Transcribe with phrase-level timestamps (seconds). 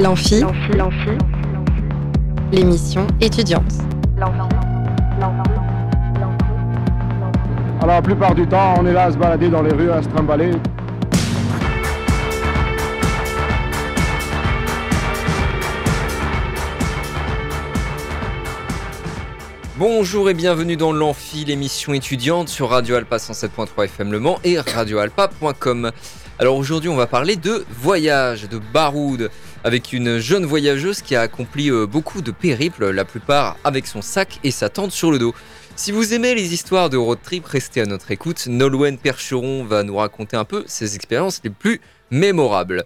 [0.00, 0.42] L'amphi,
[2.50, 3.72] l'émission étudiante.
[7.80, 10.02] Alors la plupart du temps, on est là à se balader dans les rues, à
[10.02, 10.52] se trimballer.
[19.76, 24.58] Bonjour et bienvenue dans l'Amphi, l'émission étudiante sur Radio Alpa 107.3 FM Le Mans et
[24.58, 25.90] radioalpa.com.
[26.38, 29.30] Alors aujourd'hui, on va parler de voyage, de baroud,
[29.64, 34.02] avec une jeune voyageuse qui a accompli euh, beaucoup de périples, la plupart avec son
[34.02, 35.34] sac et sa tente sur le dos.
[35.76, 38.46] Si vous aimez les histoires de road trip, restez à notre écoute.
[38.46, 41.80] Nolwenn Percheron va nous raconter un peu ses expériences les plus
[42.10, 42.84] mémorables.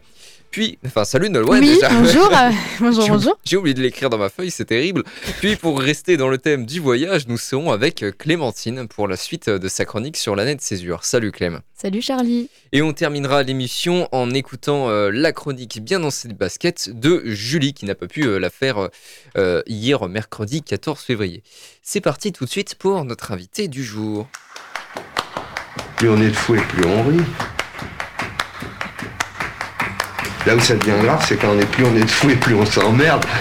[0.57, 1.91] Puis, enfin, salut Nolwenn Oui, déjà.
[1.91, 3.39] bonjour, euh, bonjour, J'ai- bonjour.
[3.45, 5.03] J'ai oublié de l'écrire dans ma feuille, c'est terrible.
[5.41, 9.51] Puis pour rester dans le thème du voyage, nous serons avec Clémentine pour la suite
[9.51, 11.05] de sa chronique sur l'année de césure.
[11.05, 11.61] Salut Clem.
[11.75, 12.49] Salut Charlie.
[12.73, 17.75] Et on terminera l'émission en écoutant euh, la chronique bien dans ses baskets de Julie
[17.75, 18.89] qui n'a pas pu euh, la faire euh,
[19.37, 21.43] euh, hier mercredi 14 février.
[21.83, 24.27] C'est parti tout de suite pour notre invité du jour.
[25.99, 27.21] Plus on est de fou et plus on rit.
[30.47, 32.37] Là où ça devient grave, c'est quand on est plus on est de fou et
[32.37, 33.25] plus on s'emmerde.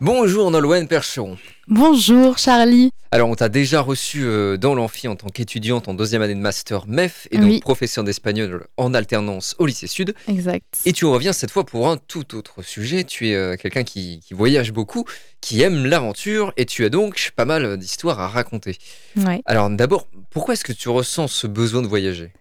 [0.00, 1.36] Bonjour Nolwenn Percheron.
[1.68, 2.90] Bonjour Charlie.
[3.12, 6.40] Alors on t'a déjà reçu euh, dans l'amphi en tant qu'étudiante en deuxième année de
[6.40, 7.60] master MEF et donc Oui.
[7.60, 10.14] professeur d'espagnol en alternance au lycée Sud.
[10.28, 10.64] Exact.
[10.86, 13.04] Et tu reviens cette fois pour un tout autre sujet.
[13.04, 15.04] Tu es euh, quelqu'un qui, qui voyage beaucoup,
[15.40, 18.78] qui aime l'aventure, et tu as donc pas mal d'histoires à raconter.
[19.16, 19.42] Ouais.
[19.44, 22.32] Alors d'abord, pourquoi est-ce que tu ressens ce besoin de voyager?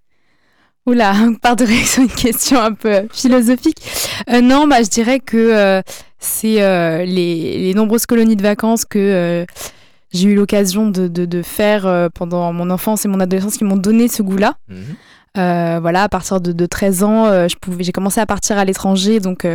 [0.87, 3.77] Oula, on part direct sur une question un peu philosophique.
[4.29, 5.81] Euh, non, bah, je dirais que euh,
[6.19, 9.45] c'est euh, les, les nombreuses colonies de vacances que
[10.11, 13.77] j'ai eu l'occasion de, de- de faire pendant mon enfance et mon adolescence qui m'ont
[13.77, 14.55] donné ce goût-là.
[14.69, 14.95] Mhm.
[15.35, 19.19] Voilà, à partir de, de 13 ans, je pouvais, j'ai commencé à partir à l'étranger,
[19.19, 19.45] donc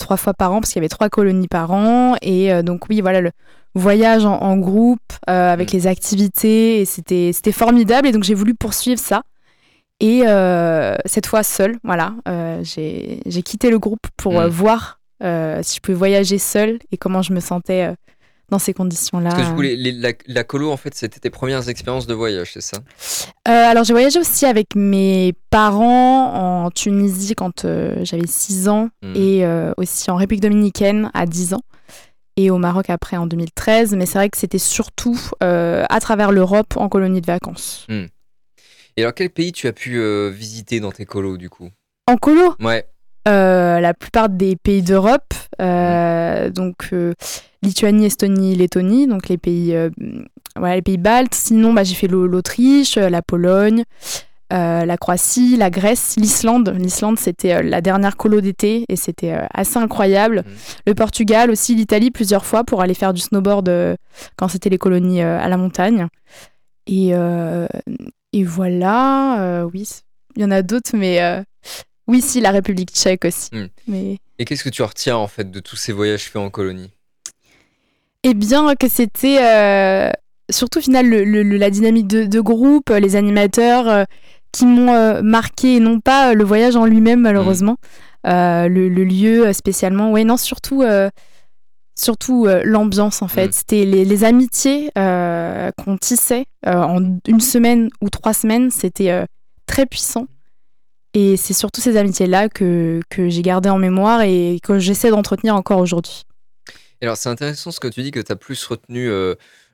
[0.00, 2.16] trois fois par an, parce qu'il y avait trois colonies par an.
[2.22, 3.30] Et donc oui, voilà, le
[3.76, 5.00] voyage en, en groupe,
[5.30, 5.76] euh, avec Mm.
[5.76, 8.08] les activités, et c'était, c'était formidable.
[8.08, 9.22] Et donc j'ai voulu poursuivre ça.
[10.00, 14.36] Et euh, cette fois seule, voilà, euh, j'ai, quitté le groupe pour Mm.
[14.44, 17.92] euh, voir euh, si je pouvais voyager seule et comment je me sentais
[18.48, 19.28] dans ces conditions-là.
[19.30, 22.06] Parce que du coup, les- les- la, la colo, en fait, c'était tes premières expériences
[22.06, 22.78] de voyage, c'est ça?
[23.46, 28.88] Euh, alors j'ai voyagé aussi avec mes parents en Tunisie quand euh, j'avais 6 ans
[29.04, 29.12] Mhm.
[29.14, 31.62] et euh, aussi en République dominicaine à 10 ans
[32.36, 33.94] et au Maroc après en 2013.
[33.94, 37.86] Mais c'est vrai que c'était surtout à travers l'Europe en colonie de vacances.
[38.96, 41.68] Et alors, quel pays tu as pu euh, visiter dans tes colos, du coup?
[42.06, 42.86] En colo, Ouais.
[43.28, 46.90] euh, la plupart des pays d'Europe, euh, donc
[47.62, 49.76] Lituanie, Estonie, Lettonie, donc les pays,
[50.56, 51.34] voilà, les pays baltes.
[51.34, 53.84] Sinon, bah, j'ai fait l'Au- l'Autriche, la Pologne,
[54.50, 56.74] la Croatie, la Grèce, l'Islande.
[56.76, 60.42] L'Islande, c'était la dernière colo d'été et c'était assez incroyable.
[60.44, 60.52] Mhm.
[60.88, 63.70] Le Portugal aussi, l'Italie plusieurs fois pour aller faire du snowboard
[64.36, 66.08] quand c'était les colonies à la montagne.
[66.88, 67.68] Et, euh,
[68.32, 69.88] et voilà, euh, oui,
[70.36, 71.42] il y en a d'autres, mais euh,
[72.06, 73.48] oui, si, la République tchèque aussi.
[73.52, 73.68] Mhm.
[73.88, 76.90] Mais Et qu'est-ce que tu retiens, en fait, de tous ces voyages faits en colonie?
[78.22, 80.10] Eh bien, que c'était euh,
[80.50, 84.06] surtout au final le- le- le- la dynamique de, de groupe, les animateurs
[84.52, 87.76] qui m'ont marqué, et non pas le voyage en lui-même, malheureusement.
[88.26, 90.12] Euh, le, le lieu spécialement.
[90.12, 90.82] Ouais, non, surtout,
[92.00, 93.48] surtout euh, l'ambiance, en fait.
[93.48, 93.52] Mm.
[93.52, 98.70] C'était les, les amitiés euh, qu'on tissait euh, en une semaine ou trois semaines.
[98.70, 99.26] C'était
[99.66, 100.26] très puissant.
[101.12, 105.56] Et c'est surtout ces amitiés-là que, que j'ai gardées en mémoire et que j'essaie d'entretenir
[105.56, 106.24] encore aujourd'hui.
[107.02, 109.10] Alors, c'est intéressant ce que tu dis, que tu as plus retenu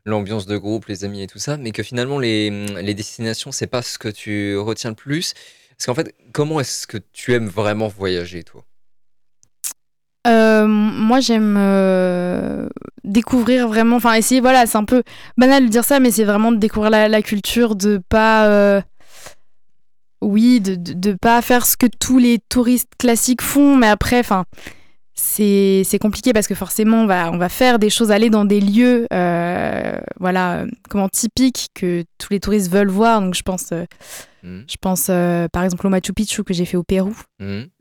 [0.07, 2.51] l'ambiance de groupe, les amis et tout ça, mais que finalement, les,
[2.81, 5.35] les destinations, c'est pas ce que tu retiens le plus.
[5.77, 8.65] Parce qu'en fait, comment est-ce que tu aimes vraiment voyager, toi?
[10.27, 12.69] Euh, moi, j'aime euh,
[13.05, 13.97] découvrir vraiment.
[13.97, 15.03] Enfin, essayer, voilà, c'est un peu
[15.37, 18.47] banal de dire ça, mais c'est vraiment de découvrir la, culture, de pas.
[18.49, 18.81] euh,
[20.23, 24.45] oui, de, de pas faire ce que tous les touristes classiques font, mais après, enfin.
[25.19, 28.61] C'est compliqué parce que forcément, on va, on va faire des choses, aller dans des
[28.61, 33.21] lieux, euh, voilà, comment typiques que tous les touristes veulent voir.
[33.23, 33.85] Donc, je pense, euh,
[34.43, 34.65] Mhm.
[34.69, 37.17] je pense euh, par exemple au Machu Picchu que j'ai fait au Pérou.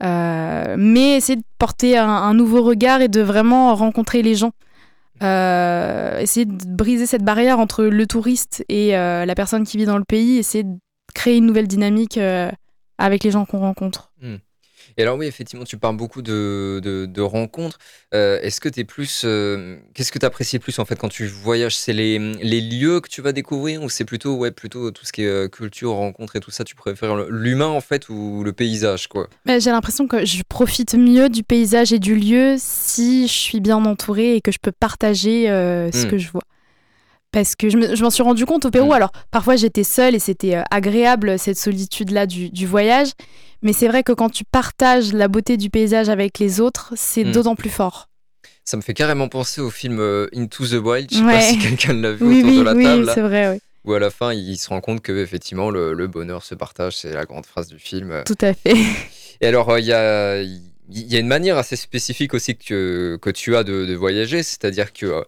[0.02, 4.50] Euh, mais essayer de porter un, un nouveau regard et de vraiment rencontrer les gens.
[5.20, 10.04] Essayer de briser cette barrière entre le touriste et la personne qui vit dans le
[10.04, 10.74] pays, essayer de
[11.14, 12.18] créer une nouvelle dynamique
[12.98, 14.10] avec les gens qu'on rencontre.
[14.98, 17.78] Et alors oui, effectivement, tu parles beaucoup de, de, de rencontres.
[18.14, 19.22] Euh, Est-ce que tu es plus...
[19.24, 21.76] euh, Qu'est-ce que tu apprécies plus en fait quand tu voyages?
[21.76, 25.12] C'est les, les lieux que tu vas découvrir ou c'est plutôt, ouais, plutôt tout ce
[25.12, 28.52] qui est euh, culture, rencontres et tout ça Tu préfères l'humain en fait ou le
[28.52, 29.28] paysage quoi?
[29.44, 33.60] Mais J'ai l'impression que je profite mieux du paysage et du lieu si je suis
[33.60, 36.10] bien entourée et que je peux partager ce Mm.
[36.10, 36.42] que je vois.
[37.36, 38.88] Parce que je me- je m'en suis rendu compte au Pérou.
[38.88, 38.92] Mm.
[38.92, 43.08] Alors, parfois, j'étais seule et c'était euh, agréable, cette solitude-là du, du voyage.
[43.60, 47.24] Mais c'est vrai que quand tu partages la beauté du paysage avec les autres, c'est
[47.24, 47.32] Mm.
[47.32, 48.08] d'autant plus fort.
[48.64, 51.10] Ça me fait carrément penser au film euh, Into the Wild.
[51.12, 51.42] Je sais pas Ouais.
[51.42, 53.04] si quelqu'un l'a vu Oui, autour oui, de la oui, table.
[53.04, 53.58] là, c'est vrai, oui.
[53.84, 56.96] Où à la fin, il se rend compte que effectivement le, le bonheur se partage.
[56.96, 58.22] C'est la grande phrase du film.
[58.24, 58.74] Tout à fait.
[59.42, 63.18] Et alors, euh, il y, a, il y a une manière assez spécifique aussi que,
[63.20, 65.22] que tu as de, de voyager, c'est-à-dire que euh,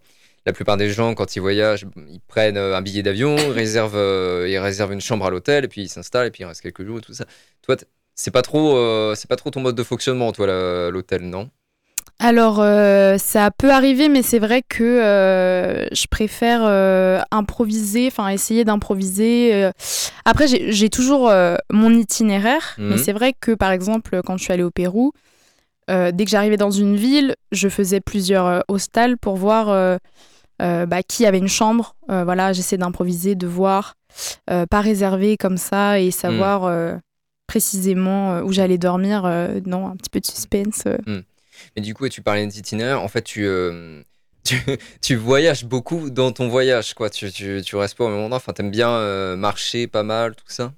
[0.47, 3.97] la plupart des gens, quand ils voyagent, ils prennent euh, un billet d'avion, ils réservent,
[3.97, 6.63] euh, ils réservent une chambre à l'hôtel, et puis ils s'installent, et puis ils restent
[6.63, 7.25] quelques jours, et tout ça.
[7.63, 7.77] Toi,
[8.15, 10.47] c'est pas trop, euh, c'est pas trop ton mode de fonctionnement, toi,
[10.91, 11.51] l'hôtel, non?
[12.21, 18.29] Alors, euh, ça peut arriver, mais c'est vrai que euh, je préfère euh, improviser, enfin
[18.31, 19.71] essayer d'improviser.
[20.25, 24.53] Après, j'ai toujours euh, mon itinéraire, mais c'est vrai que, par exemple, quand je suis
[24.53, 25.13] allée au Pérou,
[25.91, 29.97] euh, dès que j'arrivais dans une ville, je faisais plusieurs euh, hostels pour voir euh,
[30.61, 31.95] bah, qui avait une chambre.
[32.09, 33.95] Voilà, j'essaie d'improviser, de voir,
[34.47, 36.97] pas réserver comme ça et savoir euh,
[37.47, 39.23] précisément où j'allais dormir.
[39.67, 40.85] non, un petit peu de suspense.
[40.87, 41.23] euh.
[41.77, 43.49] Mais du coup, tu parlais d'itinéraire, en fait, tu,
[44.45, 44.57] tu,
[45.01, 47.09] tu voyages beaucoup dans ton voyage, quoi.
[47.11, 50.35] Tu, tu, tu restes pas au même endroit, enfin, t'aimes bien euh, marcher pas mal,
[50.35, 50.73] tout ça?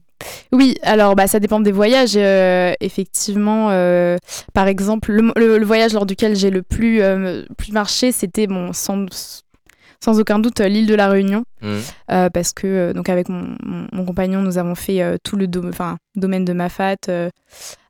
[0.52, 2.14] Oui, alors bah, ça dépend des voyages.
[2.16, 4.16] euh, effectivement, euh,
[4.52, 8.46] par exemple, le, le- le voyage lors duquel j'ai le plus, euh, plus marché, c'était
[8.46, 9.06] bon, sans,
[10.02, 11.44] sans aucun doute l'île de la Réunion.
[12.10, 16.44] Euh, parce que donc avec mon, mon- mon compagnon, nous avons fait tout le domaine
[16.44, 16.96] de Mafat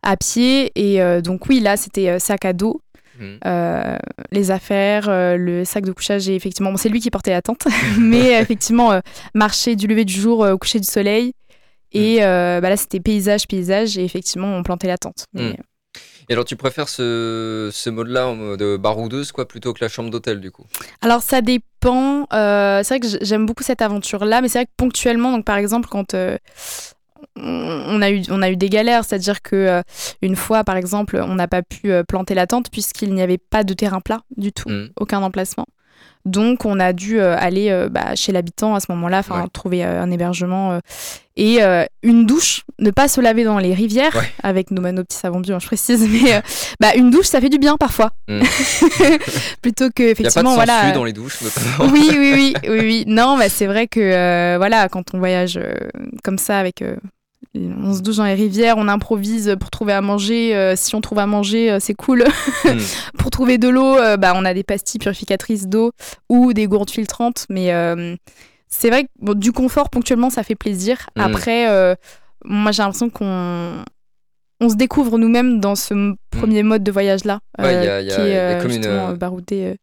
[0.03, 0.71] à pied.
[0.76, 2.81] Et donc oui, là, c'était sac à dos.
[3.44, 3.97] Euh,
[4.33, 7.43] les affaires, euh, le sac de couchage et effectivement, bon, c'est lui qui portait la
[7.43, 7.67] tente,
[7.99, 9.00] mais effectivement, euh,
[9.35, 11.35] marcher du lever du jour au coucher du soleil.
[11.93, 15.25] Et euh, bah là, c'était paysage, paysage, et effectivement, on plantait la tente.
[15.33, 15.57] Mais, Mm.
[16.29, 20.11] Et alors, tu préfères ce, ce mode-là en mode baroudeuse, quoi, plutôt que la chambre
[20.11, 20.65] d'hôtel, du coup?
[21.01, 22.29] Alors ça dépend.
[22.33, 25.57] Euh, c'est vrai que j'aime beaucoup cette aventure-là, mais c'est vrai que ponctuellement, donc par
[25.57, 26.39] exemple quand euh,
[27.37, 29.83] on a eu on a eu des galères, c'est-à-dire que euh,
[30.23, 33.39] une fois par exemple, on n'a pas pu euh, planter la tente puisqu'il n'y avait
[33.39, 34.91] pas de terrain plat du tout, Mhm.
[35.01, 35.67] aucun emplacement.
[36.26, 39.49] Donc on a dû euh, aller euh, bah, chez l'habitant à ce moment-là, enfin Ouais.
[39.52, 40.79] trouver euh, un hébergement
[41.37, 41.61] et
[42.02, 44.31] une douche, ne pas se laver dans les rivières Ouais.
[44.43, 46.43] avec nos, nos petits savons bio, je précise, mais
[46.81, 48.43] bah, une douche ça fait du bien parfois, Mhm.
[49.62, 50.93] plutôt que Il n'y a pas de effectivement voilà.
[50.93, 51.38] dans les douches.
[51.81, 53.05] Oui, oui, oui, oui, oui.
[53.06, 55.73] Non, bah, c'est vrai que euh, voilà, quand on voyage euh,
[56.23, 56.97] comme ça avec, euh,
[57.55, 60.55] on se douche dans les rivières, on improvise pour trouver à manger.
[60.55, 62.25] euh, si on trouve à manger, euh, c'est cool.
[62.65, 62.79] Mhm.
[63.19, 65.93] pour trouver de l'eau, euh, bah, on a des pastilles purificatrices d'eau
[66.29, 67.47] ou des gourdes filtrantes.
[67.49, 67.71] Mais
[68.69, 71.09] c'est vrai que bon, du confort ponctuellement, ça fait plaisir.
[71.17, 71.25] Mhm.
[71.25, 71.97] Après,
[72.45, 73.85] moi, j'ai l'impression qu'on
[74.63, 77.41] on se découvre nous-mêmes dans ce m- premier mode de voyage-là.
[77.59, 79.77] Ouais, qui est justement baroudé.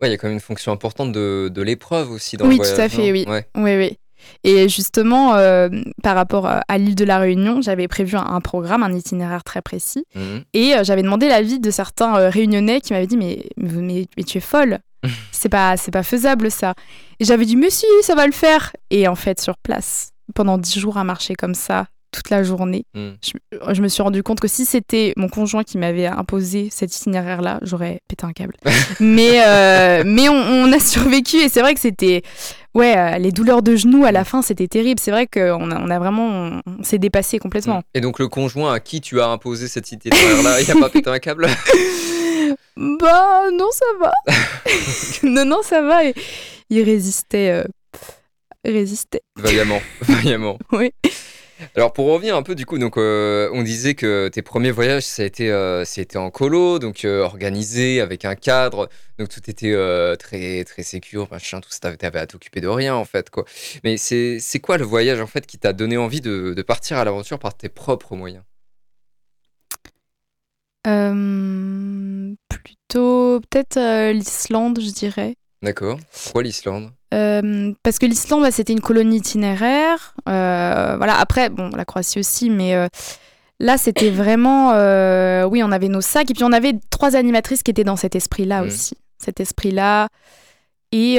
[0.00, 2.56] Ouais, il y a quand même une fonction importante de, de l'épreuve aussi dans Oui,
[2.56, 2.80] le tout voyage.
[2.80, 3.10] à fait, non?
[3.12, 3.24] oui.
[3.28, 3.46] Ouais.
[3.56, 3.98] Oui, oui.
[4.44, 5.68] Et justement, euh,
[6.02, 9.44] par rapport à à l'île de la Réunion, j'avais prévu un, un programme, un itinéraire
[9.44, 10.04] très précis.
[10.14, 10.42] Mhm.
[10.54, 14.06] Et euh, j'avais demandé l'avis de certains euh, réunionnais qui m'avaient dit mais, mais, mais-
[14.16, 14.78] mais tu es folle,
[15.32, 16.74] c'est pas, c'est pas faisable ça.
[17.18, 18.72] Et j'avais dit mais si, ça va le faire.
[18.90, 22.84] Et en fait, sur place, pendant dix jours à marcher comme ça, toute la journée,
[22.94, 23.16] Mhm.
[23.22, 26.94] je, je me suis rendu compte que si c'était mon conjoint qui m'avait imposé cet
[26.96, 28.56] itinéraire-là, j'aurais pété un câble.
[29.00, 32.22] mais euh, mais on, on a survécu et c'est vrai que c'était
[32.74, 34.98] ouais euh, les douleurs de genoux à la fin c'était terrible.
[35.00, 37.82] C'est vrai qu'on a, on a vraiment on, on s'est dépassé complètement.
[37.94, 41.10] Et donc, le conjoint à qui tu as imposé cette itinéraire-là, il n'a pas pété
[41.10, 41.46] un câble?
[42.76, 44.12] Bah non ça va.
[45.22, 46.04] non non ça va.
[46.04, 46.14] Et
[46.70, 47.64] il résistait euh,
[48.64, 49.20] résistait.
[49.36, 50.58] Vaillamment, vaillamment.
[50.72, 50.90] Oui.
[51.74, 55.04] Alors pour revenir un peu du coup, donc euh, on disait que tes premiers voyages
[55.04, 58.88] ça a été, euh, ça a été en colo, donc euh, organisé avec un cadre,
[59.18, 59.74] donc tout était
[60.18, 63.44] très très sécure, machin, tout ça, t'avais, à t'occuper de rien en fait quoi.
[63.84, 66.98] Mais c'est, c'est quoi le voyage en fait qui t'a donné envie de, de partir
[66.98, 68.44] à l'aventure par tes propres moyens?
[72.48, 75.34] Plutôt peut-être l'Islande je dirais.
[75.62, 75.98] D'accord.
[76.24, 76.90] Pourquoi l'Islande?
[77.12, 80.14] Euh, parce que l'Islande, bah, c'était une colonie itinéraire.
[80.28, 81.18] Euh, voilà.
[81.18, 82.88] Après, bon, la Croatie aussi, mais euh,
[83.58, 84.70] là, c'était vraiment.
[85.48, 88.14] oui, on avait nos sacs et puis on avait trois animatrices qui étaient dans cet
[88.14, 88.96] esprit-là aussi.
[89.18, 90.08] Cet esprit-là.
[90.92, 91.16] Et,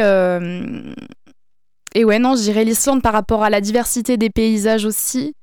[1.93, 5.35] et ouais, non, je dirais l'Islande par rapport à la diversité des paysages aussi.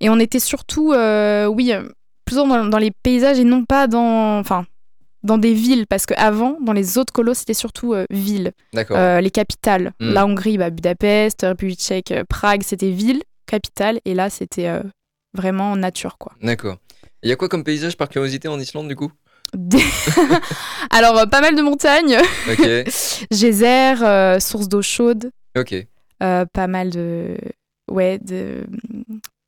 [0.00, 1.72] Et on était surtout, oui,
[2.24, 4.64] plutôt dans, dans les paysages et non pas dans, enfin,
[5.22, 5.86] dans des villes.
[5.86, 8.52] Parce qu'avant, dans les autres colos, c'était surtout euh, villes,
[8.90, 9.92] euh, les capitales.
[10.00, 10.12] Mm.
[10.12, 14.00] La Hongrie, bah, Budapest, République tchèque, euh, Prague, c'était ville, capitale.
[14.04, 14.82] Et là, c'était euh,
[15.34, 16.32] vraiment nature, quoi.
[16.42, 16.76] D'accord.
[17.22, 19.12] Il y a quoi comme paysage par curiosité en Islande du coup?
[20.90, 22.18] Alors, pas mal de montagnes,
[22.50, 22.66] Ok.
[23.30, 25.86] geyser, euh, sources d'eau chaude, ok.
[26.18, 27.36] pas mal de.
[27.90, 28.64] Ouais, de.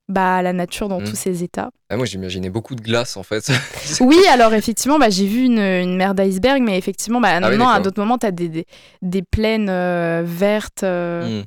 [0.09, 1.05] Bah, la nature dans Mm.
[1.05, 1.71] tous ses états.
[1.89, 3.51] Ah, moi j'imaginais beaucoup de glace en fait.
[4.01, 7.57] Oui, alors effectivement, bah, j'ai vu une, une mer d'iceberg, mais effectivement, bah, Ah oui,
[7.57, 7.83] non, à d'accord.
[7.85, 8.67] d'autres moments, tu as des, des,
[9.01, 10.83] des plaines euh, vertes.
[10.83, 11.45] euh, Hmm.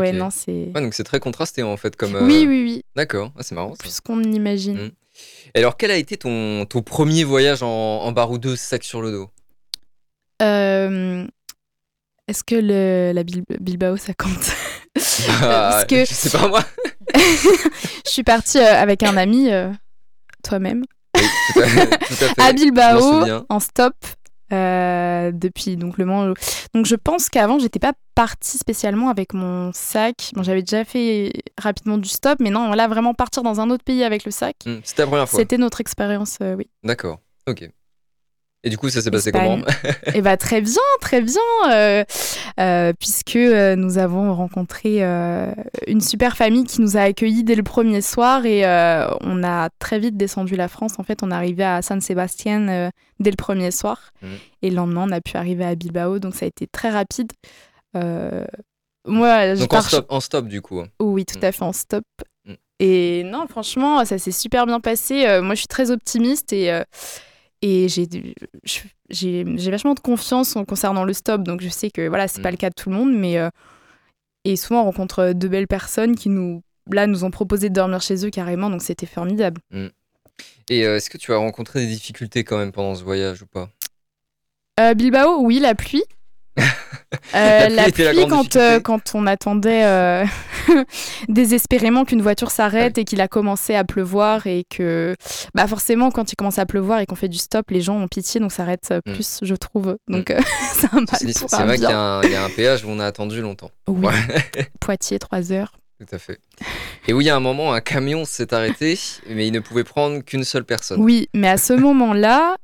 [0.00, 0.72] Ouais, non, c'est.
[0.74, 2.16] Ouais, donc c'est très contrasté en fait comme.
[2.16, 3.78] euh, Oui, oui, oui, D'accord, Ah, c'est marrant ça.
[3.78, 4.76] plus qu'on imagine.
[4.76, 4.90] Mm.
[5.54, 9.12] Et alors quel a été ton, ton premier voyage en, en baroudeux sac sur le
[9.12, 9.30] dos?
[10.42, 11.24] Euh,
[12.28, 14.52] Est-ce que le, la Bil- Bilbao, ça compte?
[15.40, 16.62] Ah, que- Je sais pas moi.
[18.04, 19.70] Je suis partie euh, avec un ami, euh,
[20.42, 20.84] toi-même,
[22.38, 23.94] à, Bilbao, en stop.
[24.52, 26.34] euh, depuis donc le où-
[26.72, 31.32] donc je pense qu'avant j'étais pas partie spécialement avec mon sac bon j'avais déjà fait
[31.60, 34.54] rapidement du stop mais non là vraiment partir dans un autre pays avec le sac
[34.64, 35.40] Hmm, C'était la première fois.
[35.40, 37.18] c'était notre expérience euh, oui D'accord.
[37.48, 37.68] Ok.
[38.66, 39.60] Et du coup ça s'est passé comment
[40.12, 42.02] Et bah très bien, très bien, euh,
[42.58, 45.52] euh, puisque euh, nous avons rencontré euh,
[45.86, 48.64] une super famille qui nous a accueillis dès le premier soir et
[49.20, 50.94] on a très vite descendu la France.
[50.98, 54.30] En fait, on est arrivé à San Sébastien euh, dès le premier soir Mhm.
[54.62, 57.30] et le lendemain on a pu arriver à Bilbao, donc ça a été très rapide.
[57.94, 60.82] Moi, je Donc en stop, en stop du coup.
[61.00, 62.04] oui, tout à fait en stop.
[62.44, 62.52] Mm.
[62.80, 65.40] Et non, franchement, ça s'est super bien passé.
[65.40, 66.72] Moi, je suis très optimiste et,
[67.62, 71.42] et j'ai, vachement de confiance en- concernant le stop.
[71.42, 72.42] Donc, je sais que voilà, c'est Mm.
[72.42, 73.48] pas le cas de tout le monde, mais euh,
[74.44, 78.00] et souvent on rencontre de belles personnes qui nous, là, nous ont proposé de dormir
[78.00, 78.70] chez eux carrément.
[78.70, 79.60] Donc, c'était formidable.
[80.68, 83.46] Et euh, est-ce que tu as rencontré des difficultés quand même pendant ce voyage ou
[83.46, 83.70] pas?
[84.78, 86.04] Euh, Bilbao, oui, la pluie.
[86.56, 86.64] La
[87.34, 90.24] Euh, pluie la pluie, quand, euh, quand on attendait euh,
[91.28, 95.14] désespérément qu'une voiture s'arrête et qu'il a commencé à pleuvoir et que
[95.54, 98.08] bah forcément quand il commence à pleuvoir et qu'on fait du stop, les gens ont
[98.08, 99.12] pitié donc s'arrêtent euh, Mm.
[99.12, 99.96] plus, je trouve.
[100.08, 100.40] Donc euh,
[100.74, 101.06] c'est un mal
[101.48, 103.40] C'est vrai qu'il y, a un- il y a un péage où on a attendu
[103.40, 103.70] longtemps.
[103.88, 104.06] Oui.
[104.06, 104.66] Ouais.
[104.80, 105.72] Poitiers, 3 heures.
[106.00, 106.38] Tout à fait.
[107.08, 108.98] Et y a un moment, un camion s'est arrêté,
[109.30, 111.00] mais il ne pouvait prendre qu'une seule personne.
[111.00, 112.56] Oui, mais à ce moment-là,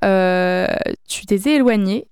[1.07, 2.07] tu t'étais éloigné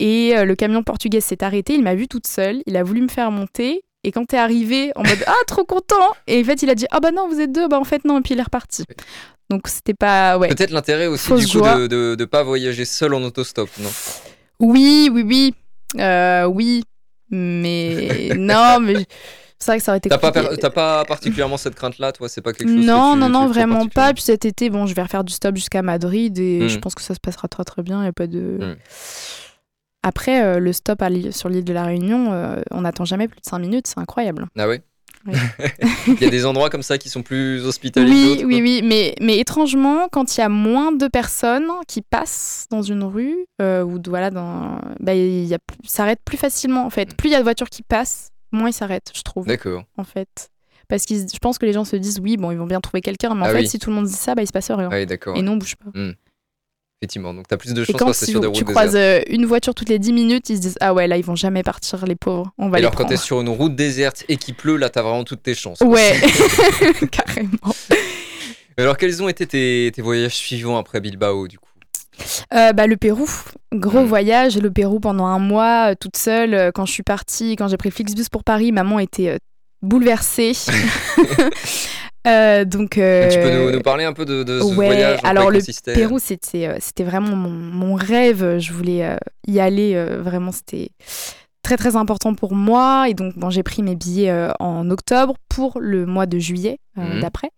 [0.00, 1.74] et euh, le camion portugais s'est arrêté.
[1.74, 2.62] Il m'a vue toute seule.
[2.66, 3.82] Il a voulu me faire monter.
[4.02, 6.86] Et quand t'es arrivé en mode Ah, trop content Et en fait, il a dit
[6.90, 7.68] Ah, bah non, vous êtes deux.
[7.68, 8.18] Bah en fait, non.
[8.18, 8.82] Et puis il est reparti.
[9.50, 10.38] Donc c'était pas.
[10.38, 10.48] Ouais.
[10.48, 13.90] Peut-être l'intérêt aussi Fausse du coup de ne pas voyager seul en autostop, non?
[14.58, 15.54] Oui, oui, oui.
[16.00, 16.82] Euh, oui.
[17.30, 18.94] Mais non, mais
[19.58, 20.32] c'est vrai que ça aurait été T'as pas,
[20.70, 22.28] pas particulièrement cette crainte-là, toi?
[22.28, 24.14] C'est pas quelque chose que Non, tu- non, tu non, ferais vraiment pas.
[24.14, 26.68] Puis cet été, bon, je vais refaire du stop jusqu'à Madrid et Mm.
[26.68, 28.02] je pense que ça se passera très très bien.
[28.02, 28.38] Il a pas de.
[28.38, 28.76] Mm.
[30.02, 33.46] Après, euh, le stop sur l'île de la Réunion, euh, on n'attend jamais plus de
[33.46, 34.46] 5 minutes, c'est incroyable.
[34.58, 34.82] Ah ouais
[35.26, 35.34] Oui.
[36.06, 39.14] Il y a des endroits comme ça qui sont plus hospitaliers Oui, oui, oui, mais,
[39.20, 43.82] mais étrangement, quand il y a moins de personnes qui passent dans une rue, euh,
[43.82, 47.14] ou voilà, dans, bah, il y a plus- ça s'arrête plus facilement en fait.
[47.14, 49.84] Plus il y a de voitures qui passent, moins ils s'arrêtent, je trouve, D'accord.
[49.98, 50.48] en fait.
[50.88, 53.02] Parce que je pense que les gens se disent, oui, bon, ils vont bien trouver
[53.02, 53.68] quelqu'un, mais en Ah fait, oui.
[53.68, 54.88] si tout le monde dit ça, bah, il se passe rien.
[54.90, 55.36] Ah oui, d'accord.
[55.36, 55.90] Et non, on bouge pas.
[57.02, 57.32] Effectivement.
[57.32, 59.46] Donc t'as plus de chances quand quand c'est si sur des tu croises euh, une
[59.46, 62.04] voiture toutes les 10 minutes, ils se disent Ah ouais, là, ils vont jamais partir,
[62.04, 62.52] les pauvres.
[62.58, 63.08] On va Et les alors quand prendre.
[63.10, 65.80] t'es sur une route déserte et qu'il pleut, là t'as vraiment toutes tes chances.
[65.80, 66.20] Ouais,
[67.10, 67.74] carrément.
[68.76, 71.70] Alors quels ont été tes, tes voyages suivants après Bilbao du coup?
[72.52, 73.26] Euh, bah, le Pérou,
[73.72, 74.06] gros Mm.
[74.06, 74.58] voyage.
[74.58, 76.70] Le Pérou pendant un mois, euh, toute seule.
[76.74, 79.38] Quand je suis partie, quand j'ai pris Flixbus pour Paris, maman était
[79.80, 80.52] bouleversée.
[82.26, 85.20] Euh, donc, euh, Tu peux nous, nous parler un peu de, de ce ouais, voyage
[85.24, 85.60] alors le
[85.92, 88.58] Pérou, c'était euh, c'était vraiment mon, mon rêve.
[88.58, 90.02] Je voulais y aller.
[90.20, 90.90] vraiment, c'était
[91.62, 93.06] très très important pour moi.
[93.08, 97.20] Et donc, bon, j'ai pris mes billets en octobre pour le mois de juillet Mhm.
[97.20, 97.50] d'après.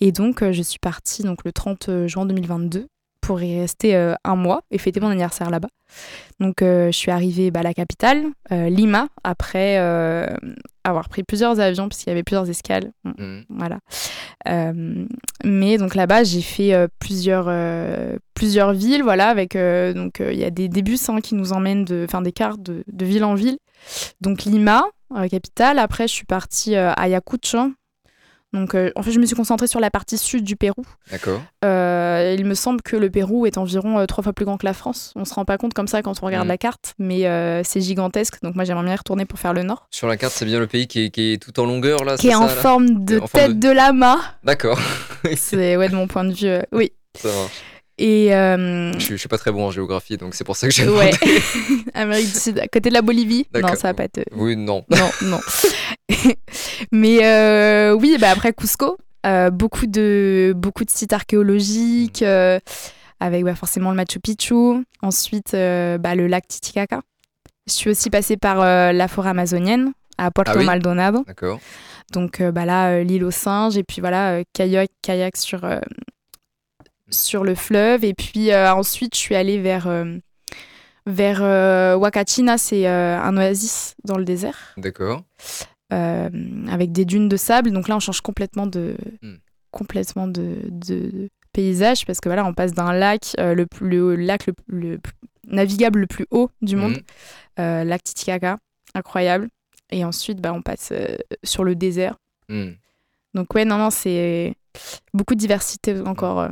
[0.00, 2.86] Et donc, je suis partie donc le 30 juin 2022
[3.24, 5.68] pour y rester euh, un mois et fêter mon anniversaire là-bas.
[6.40, 9.76] Donc, euh, je suis arrivée bah, à la capitale, euh, Lima, après
[10.86, 12.92] avoir pris plusieurs avions puisqu'il y avait plusieurs escales.
[13.04, 13.44] Mhm.
[13.48, 13.78] voilà.
[15.44, 17.50] Mais donc là-bas, j'ai fait plusieurs,
[18.34, 21.86] plusieurs villes, voilà, avec donc il y a des, des bus hein, qui nous emmènent,
[21.86, 23.56] de, enfin des cartes de, de ville en ville.
[24.20, 24.84] Donc Lima,
[25.30, 25.78] capitale.
[25.78, 27.72] Après, je suis partie à Ayacucho.
[28.54, 30.84] Donc euh, en fait, je me suis concentrée sur la partie sud du Pérou.
[31.10, 31.42] D'accord.
[31.64, 34.64] Euh, il me semble que le Pérou est environ euh, trois fois plus grand que
[34.64, 35.12] la France.
[35.16, 36.48] On se rend pas compte comme ça quand on regarde Mhm.
[36.50, 38.42] la carte, mais c'est gigantesque.
[38.42, 40.60] Donc moi, j'aimerais bien y retourner pour faire le nord, Sur la carte, c'est bien
[40.60, 43.04] le pays qui est, qui est tout en longueur là, qui est en là forme
[43.04, 44.18] de En forme tête de lama.
[44.44, 44.78] D'accord.
[45.36, 46.92] c'est ouais de mon point de vue, oui.
[47.16, 47.62] Ça marche.
[47.98, 50.74] Et euh, Je, je suis pas très bon en géographie, donc c'est pour ça que
[50.74, 51.12] j'ai ouais.
[51.94, 53.46] Amérique du Sud, à côté de la Bolivie.
[53.54, 54.20] Non, ça va pas te.
[54.32, 54.84] Oui, non.
[54.90, 55.40] Non, non.
[56.92, 62.58] Mais euh, oui, bah après Cusco, euh, beaucoup de beaucoup de sites archéologiques euh,
[63.20, 64.84] avec bah, forcément le Machu Picchu.
[65.00, 67.00] Ensuite, bah, le lac Titicaca.
[67.66, 68.58] Je suis aussi passée par
[68.92, 71.24] la forêt amazonienne à Puerto Ah oui Maldonado.
[71.26, 71.60] D'accord.
[72.12, 75.66] Donc bah là, l'île aux singes, et puis voilà, kayak, kayak sur,
[77.16, 78.04] sur le fleuve.
[78.04, 80.16] Et puis euh, ensuite, je suis allée vers, euh,
[81.06, 85.22] vers euh, Wakachina, c'est un oasis dans le désert, D'accord.
[85.90, 87.70] avec des dunes de sable.
[87.70, 89.36] Donc là, on change complètement de, Hmm.
[89.70, 94.46] complètement de, de paysage, parce que voilà, on passe d'un lac, euh, le, le lac
[94.46, 95.00] le, le
[95.46, 96.98] navigable le plus haut du monde,
[97.60, 98.58] euh, lac Titicaca,
[98.94, 99.48] incroyable.
[99.90, 102.16] Et ensuite, bah, on passe euh, sur le désert.
[102.48, 102.72] Hmm.
[103.34, 104.54] Donc ouais, non, non, c'est
[105.12, 106.48] beaucoup de diversité encore.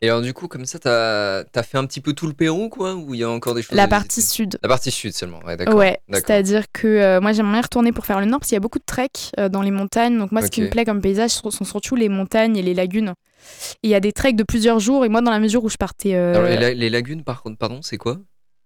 [0.00, 2.68] Et alors, du coup, comme ça, t'as as fait un petit peu tout le Pérou,
[2.68, 4.56] quoi Ou il y a encore des choses La partie sud.
[4.62, 5.74] La partie sud seulement, ouais, d'accord.
[5.76, 8.60] Ouais, c'est-à-dire que euh, moi j'aimerais retourner pour faire le nord parce qu'il y a
[8.60, 9.08] beaucoup de trek
[9.40, 10.16] euh, dans les montagnes.
[10.16, 12.74] Donc moi ce qui me plaît comme paysage ce sont surtout les montagnes et les
[12.74, 13.12] lagunes.
[13.82, 15.76] Il y a des treks de plusieurs jours et moi dans la mesure où je
[15.76, 16.14] partais...
[16.14, 18.18] euh, Alors, les, la- les lagunes, par contre, pardon, c'est quoi?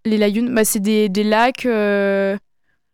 [0.05, 1.67] Les lagunes, bah, c'est des, des lacs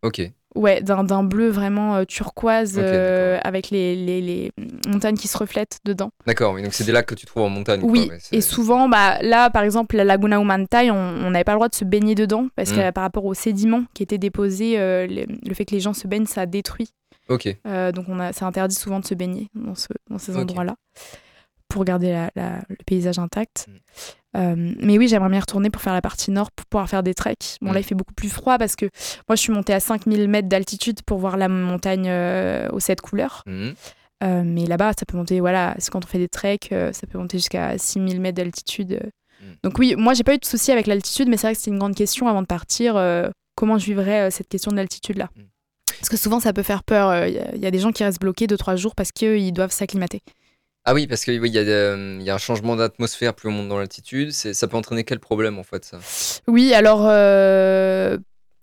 [0.02, 0.20] Ok.
[0.58, 4.52] Ouais, d'un bleu vraiment euh, turquoise euh, avec les, les, les
[4.88, 6.10] montagnes qui se reflètent dedans.
[6.26, 7.80] D'accord, oui, donc c'est des lacs que tu trouves en montagne.
[7.82, 11.68] Oui, et souvent, bah, là, par exemple, la Laguna Humantai, on n'avait pas le droit
[11.68, 15.54] de se baigner dedans parce que par rapport aux sédiments qui étaient déposés, euh, le,
[15.54, 16.90] fait que les gens se baignent, ça détruit.
[17.28, 17.48] Ok.
[17.66, 20.76] Euh, donc, on a, c'est interdit souvent de se baigner dans, ce- dans ces endroits-là
[21.68, 23.66] pour garder la- la- le paysage intact.
[24.38, 24.40] Mm.
[24.40, 27.14] Euh, mais oui, j'aimerais bien retourner pour faire la partie nord, pour pouvoir faire des
[27.14, 27.58] treks.
[27.60, 27.74] Bon, Mm.
[27.74, 28.86] là, il fait beaucoup plus froid parce que
[29.28, 33.00] moi, je suis montée à 5000 mètres d'altitude pour voir la montagne euh, aux sept
[33.00, 33.42] couleurs.
[33.46, 33.74] Mhm.
[34.24, 37.18] Euh, mais là-bas, ça peut monter, voilà, c'est quand on fait des treks, ça peut
[37.18, 39.00] monter jusqu'à 6000 mètres d'altitude.
[39.40, 39.44] Mm.
[39.62, 41.70] Donc oui, moi, j'ai pas eu de souci avec l'altitude, mais c'est vrai que c'était
[41.70, 42.94] une grande question avant de partir.
[43.54, 45.42] comment je vivrais cette question de l'altitude-là Mm.
[46.00, 47.26] Parce que souvent, ça peut faire peur.
[47.26, 50.20] Il y a des gens qui restent bloqués 2-3 jours parce qu'ils doivent s'acclimater.
[50.90, 53.52] Ah oui, parce qu'il y, a, euh, il y a un changement d'atmosphère plus on
[53.52, 54.32] monte dans l'altitude.
[54.32, 55.98] Ça peut entraîner quel problème en fait ça?
[56.46, 58.16] Oui, alors, euh,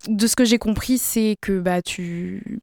[0.08, 2.60] de ce que j'ai compris, c'est que bah, tu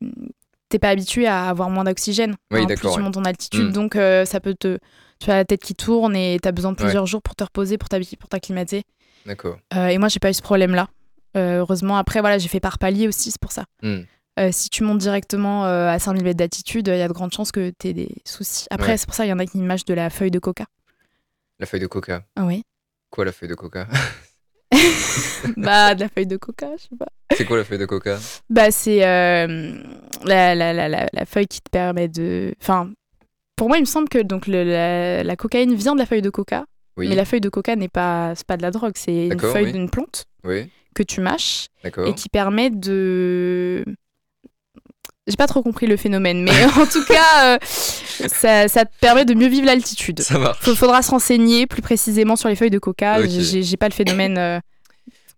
[0.68, 2.34] t'es pas habitué à avoir moins d'oxygène.
[2.50, 3.04] Oui, hein, d'accord, Plus tu ouais.
[3.04, 3.72] montes en altitude, Mm.
[3.72, 4.78] donc euh, ça peut te...
[5.20, 6.84] Tu as la tête qui tourne et tu as besoin de Ouais.
[6.86, 8.82] plusieurs jours pour te reposer, pour t'acclimater.
[9.26, 9.58] D'accord.
[9.88, 10.88] Et moi, j'ai pas eu ce problème-là.
[11.36, 13.64] Heureusement, après, voilà, j'ai fait par palier aussi, c'est pour ça.
[13.82, 14.00] Hmm.
[14.38, 17.32] Euh, si tu montes directement euh, à 5000 mètres d'altitude, il y a de grandes
[17.32, 18.66] chances que tu aies des soucis.
[18.70, 18.96] Après, Ouais.
[18.96, 20.64] c'est pour ça qu'il y en a qui mâchent de la feuille de coca.
[21.58, 22.22] La feuille de coca.
[22.36, 22.62] Ah oui
[23.10, 23.86] Quoi la feuille de coca?
[25.56, 27.08] Bah, de la feuille de coca, je sais pas.
[27.36, 28.18] C'est quoi la feuille de coca?
[28.48, 29.82] Bah, c'est euh,
[30.24, 32.54] la, la, la, la, feuille qui te permet de.
[32.60, 32.90] Enfin,
[33.56, 36.22] pour moi, il me semble que donc, le- la, la cocaïne vient de la feuille
[36.22, 36.64] de coca.
[36.96, 37.08] Oui.
[37.08, 39.66] Mais la feuille de coca n'est pas, c'est pas de la drogue, c'est une feuille
[39.66, 39.72] oui.
[39.72, 43.84] d'une plante Oui, que tu mâches et qui permet de.
[45.28, 49.24] J'ai pas trop compris le phénomène, mais en tout cas, euh, ça, ça te permet
[49.24, 50.20] de mieux vivre l'altitude.
[50.20, 50.58] Ça marche.
[50.66, 53.20] Il faudra se renseigner plus précisément sur les feuilles de coca.
[53.20, 53.28] Ok.
[53.28, 54.36] J'ai pas le phénomène.
[54.38, 54.58] euh,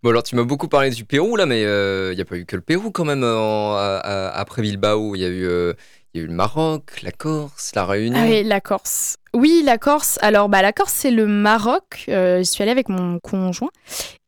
[0.03, 2.45] Bon alors tu m'as beaucoup parlé du Pérou là, mais il n'y a pas eu
[2.45, 5.15] que le Pérou quand même euh, en- à- à- après Bilbao.
[5.15, 5.73] Il y a eu euh,
[6.13, 8.21] y a eu le Maroc, la Corse, la Réunion.
[8.23, 9.17] Ah oui, la Corse.
[9.33, 10.19] Oui, la Corse.
[10.21, 12.05] Alors, bah, la Corse, c'est le Maroc.
[12.11, 13.71] Euh, J'y suis allée avec mon conjoint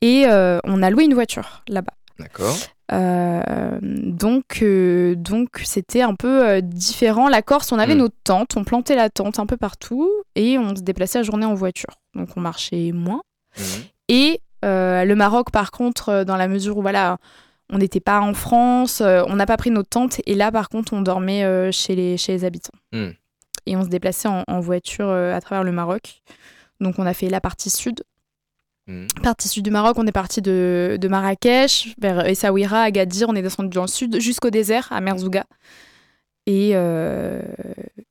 [0.00, 1.92] et euh, on a loué une voiture là-bas.
[2.18, 2.56] D'accord.
[2.92, 7.28] Euh, donc, euh, donc c'était un peu euh, différent.
[7.28, 7.98] La Corse, on avait Mm.
[7.98, 11.46] nos tentes, on plantait la tente un peu partout et on se déplaçait la journée
[11.46, 11.90] en voiture.
[12.14, 13.22] Donc, on marchait moins.
[13.58, 13.64] Mhm.
[14.08, 17.18] Et le Maroc, par contre, dans la mesure où voilà,
[17.72, 20.20] on n'était pas en France, on n'a pas pris notre tente.
[20.26, 22.76] Et là, par contre, on dormait chez, les, chez les habitants.
[22.92, 23.10] Hmm.
[23.66, 26.22] Et on se déplaçait en, en voiture à travers le Maroc.
[26.80, 28.02] Donc, on a fait la partie sud.
[28.86, 29.06] Mhm.
[29.22, 33.28] Partie sud du Maroc, on est parti de, de Marrakech vers Essaouira, Agadir.
[33.28, 35.44] On est descendu dans le sud jusqu'au désert, à Merzouga.
[36.46, 37.42] Et, euh,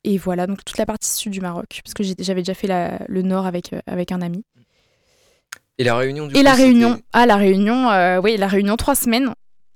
[0.04, 1.80] et voilà, donc toute la partie sud du Maroc.
[1.84, 4.44] Parce que j'avais déjà fait la- le nord avec, euh, avec un ami.
[5.78, 8.76] Et la Réunion du Et coup, la Réunion, ah la Réunion, euh, oui, la Réunion,
[8.76, 9.34] trois semaines.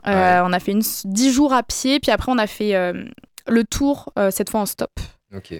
[0.08, 0.42] Euh, Ouais.
[0.50, 2.74] On a fait une, dix jours à pied, puis après on a fait
[3.48, 4.92] le tour, cette fois en stop,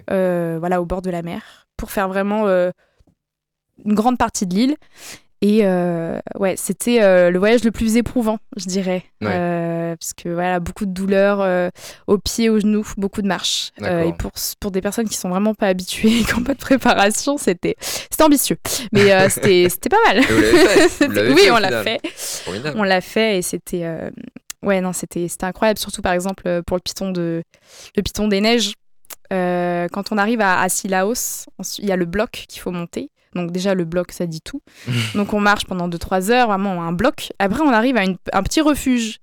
[0.08, 4.76] voilà, au bord de la mer, pour faire vraiment une grande partie de l'île.
[5.42, 9.04] Et euh, ouais, c'était euh, le voyage le plus éprouvant, je dirais.
[9.22, 9.30] Ouais.
[9.30, 11.72] Euh, parce que voilà, beaucoup de douleurs
[12.06, 13.70] aux pieds, aux genoux, beaucoup de marches.
[13.80, 17.38] Et pour, pour des personnes qui sont vraiment pas habituées, qui n'ont pas de préparation,
[17.38, 18.58] c'était c'était ambitieux.
[18.92, 20.22] Mais c'était c'était pas mal.
[20.22, 22.00] Fait, oui, fait on l'a fait.
[22.76, 23.86] On l'a fait et c'était
[24.62, 27.42] ouais non c'était c'était incroyable surtout par exemple pour le piton de
[27.96, 28.74] le piton des neiges
[29.30, 31.46] quand on arrive à, à Sillaos,
[31.78, 33.10] il y a le bloc qu'il faut monter.
[33.34, 34.60] Donc déjà, le bloc, ça dit tout.
[35.14, 37.32] Donc on marche pendant 2-3 heures, vraiment un bloc.
[37.38, 39.18] Après, on arrive à une- un petit refuge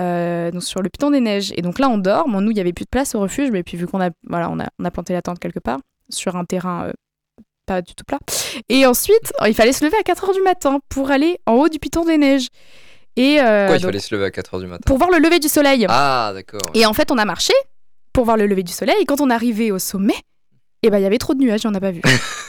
[0.00, 1.52] euh, donc sur le Piton des Neiges.
[1.56, 2.28] Et donc là, on dort.
[2.28, 4.10] Bon, nous, il n'y avait plus de place au refuge, mais puis vu qu'on a,
[4.28, 5.78] voilà, on a, on a planté la tente quelque part,
[6.10, 6.92] sur un terrain euh,
[7.66, 8.18] pas du tout plat.
[8.68, 11.68] Et ensuite, il fallait se lever à 4 heures du matin pour aller en haut
[11.68, 12.48] du Piton des Neiges.
[13.16, 14.82] Et euh, Pourquoi il donc, fallait se lever à 4h du matin?
[14.86, 15.84] pour voir le lever du soleil.
[15.88, 16.60] Ah, d'accord.
[16.74, 17.52] Et en fait, on a marché
[18.12, 18.94] pour voir le lever du soleil.
[19.00, 20.14] Et quand on arrivé au sommet,
[20.84, 22.00] eh ben, il y avait trop de nuages, on n'a pas vu.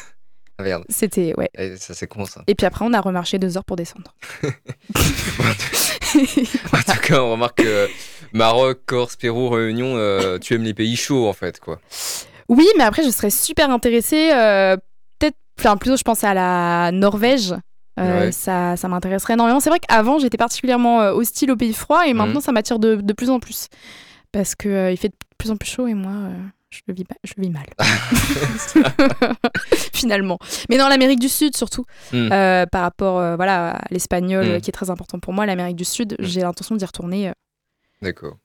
[0.59, 0.83] Ah, merde.
[0.89, 1.49] C'était, ouais.
[1.57, 2.43] Eh, ça, c'est con, ça.
[2.47, 4.13] Et puis après, on a remarché deux heures pour descendre.
[6.73, 7.87] En tout cas, on remarque que
[8.33, 11.79] Maroc, Corse, Pérou, Réunion, euh, tu aimes les pays chauds, en fait, quoi.
[12.47, 14.31] Oui, mais après, je serais super intéressée.
[14.33, 14.75] euh,
[15.19, 17.53] peut-être, enfin, plutôt, je pense à la Norvège.
[17.99, 18.31] Euh, Ouais.
[18.31, 19.59] Ça, ça m'intéresserait énormément.
[19.59, 22.17] C'est vrai qu'avant, j'étais particulièrement euh, hostile aux pays froids et Mhm.
[22.17, 23.67] maintenant, ça m'attire de, de plus en plus.
[24.31, 26.33] Parce qu'il il fait de plus en plus chaud et moi, euh,
[26.69, 27.65] je, le vis, je mal.
[29.93, 30.37] Finalement.
[30.69, 32.29] Mais dans l'Amérique du Sud, surtout, Hmm.
[32.31, 34.51] euh, par rapport euh, voilà, à l'espagnol, Mhm.
[34.51, 36.25] euh, qui est très important pour moi, l'Amérique du Sud, Mhm.
[36.25, 37.29] j'ai l'intention d'y retourner.
[37.29, 37.33] euh.
[38.01, 38.37] D'accord.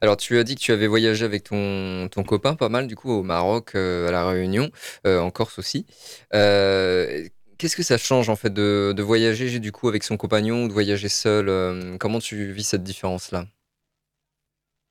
[0.00, 2.94] Alors, tu as dit que tu avais voyagé avec ton, ton copain pas mal, du
[2.96, 4.70] coup, au Maroc, à La Réunion,
[5.04, 5.86] en Corse aussi.
[6.30, 10.68] Qu'est-ce que ça change, en fait, de, de voyager, du coup, avec son compagnon ou
[10.68, 13.46] de voyager seul Comment tu vis cette différence-là?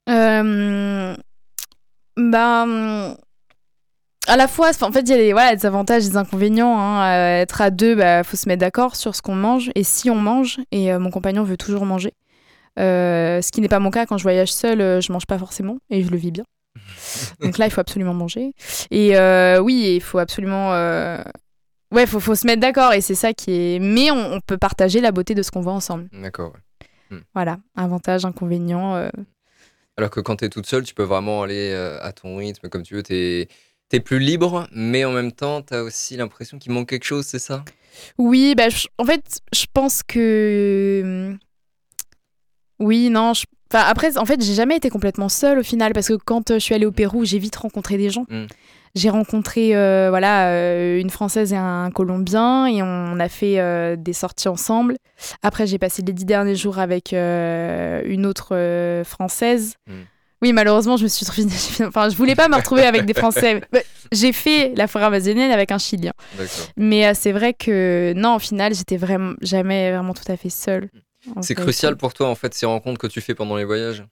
[0.09, 1.15] Euh,
[2.19, 3.15] ben,
[4.27, 6.77] à la fois, en fait, il y a des, voilà, des avantages, des inconvénients.
[6.79, 7.03] hein.
[7.03, 10.09] Euh, être à deux, bah, faut se mettre d'accord sur ce qu'on mange et si
[10.09, 10.59] on mange.
[10.71, 12.13] Et euh, mon compagnon veut toujours manger.
[12.77, 15.77] Euh, ce qui n'est pas mon cas quand je voyage seule, je mange pas forcément
[15.89, 16.43] et je le vis bien.
[17.41, 18.53] Donc là, il faut absolument manger.
[18.91, 19.15] Et
[19.59, 20.71] oui, il faut absolument.
[21.91, 23.79] Ouais, faut, faut se mettre d'accord et c'est ça qui est.
[23.79, 26.07] Mais on, on peut partager la beauté de ce qu'on voit ensemble.
[26.13, 26.53] D'accord.
[27.11, 27.17] ouais.
[27.33, 29.09] Voilà, avantage, inconvénient.
[29.99, 32.69] Alors que quand tu es toute seule, tu peux vraiment aller euh, à ton rythme,
[32.69, 33.03] comme tu veux.
[33.03, 33.13] Tu
[33.91, 37.25] es, plus libre, mais en même temps, tu as aussi l'impression qu'il manque quelque chose,
[37.25, 37.65] c'est ça?
[38.17, 41.01] Oui, bah, je- en fait, je pense que.
[41.03, 41.37] hum,
[42.79, 43.33] Oui, non.
[43.33, 46.49] je- Enfin, après, en fait, j'ai jamais été complètement seule au final parce que quand
[46.49, 48.25] euh, je suis allée au Pérou, j'ai vite rencontré des gens.
[48.29, 48.45] Mm.
[48.95, 53.95] J'ai rencontré euh, voilà, euh, une Française et un Colombien et on a fait euh,
[53.95, 54.95] des sorties ensemble.
[55.43, 59.75] Après, j'ai passé les dix derniers jours avec euh, une autre Française.
[59.87, 59.93] Mm.
[60.41, 63.61] Oui, malheureusement, je me suis retrouvée- Enfin, je voulais pas me retrouver avec des Français.
[64.13, 66.13] J'ai fait la forêt amazonienne avec un Chilien.
[66.77, 70.89] Mais c'est vrai que non, au final, j'étais vraiment jamais vraiment tout à fait seule.
[71.41, 74.05] C'est crucial pour toi, en fait, ces rencontres que tu fais pendant les voyages?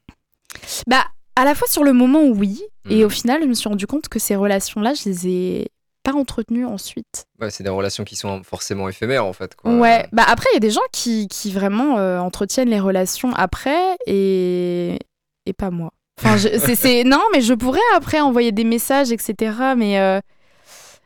[0.86, 1.06] Bah,
[1.39, 2.62] à la fois sur le moment, oui.
[2.89, 3.04] Et Mhm.
[3.06, 5.67] au final, je me suis rendu compte que ces relations-là, je les ai
[6.04, 7.26] pas entretenues ensuite.
[7.39, 9.56] Ouais, c'est des relations qui sont forcément éphémères, en fait.
[9.56, 9.73] Quoi.
[9.76, 10.08] Ouais.
[10.13, 13.97] Bah après, il y a des gens qui, qui vraiment euh, entretiennent les relations après
[14.08, 14.97] et
[15.45, 15.91] et pas moi.
[16.19, 19.54] Enfin, je- c'est c'est- non, mais je pourrais après envoyer des messages, etc.
[19.76, 20.19] Mais euh,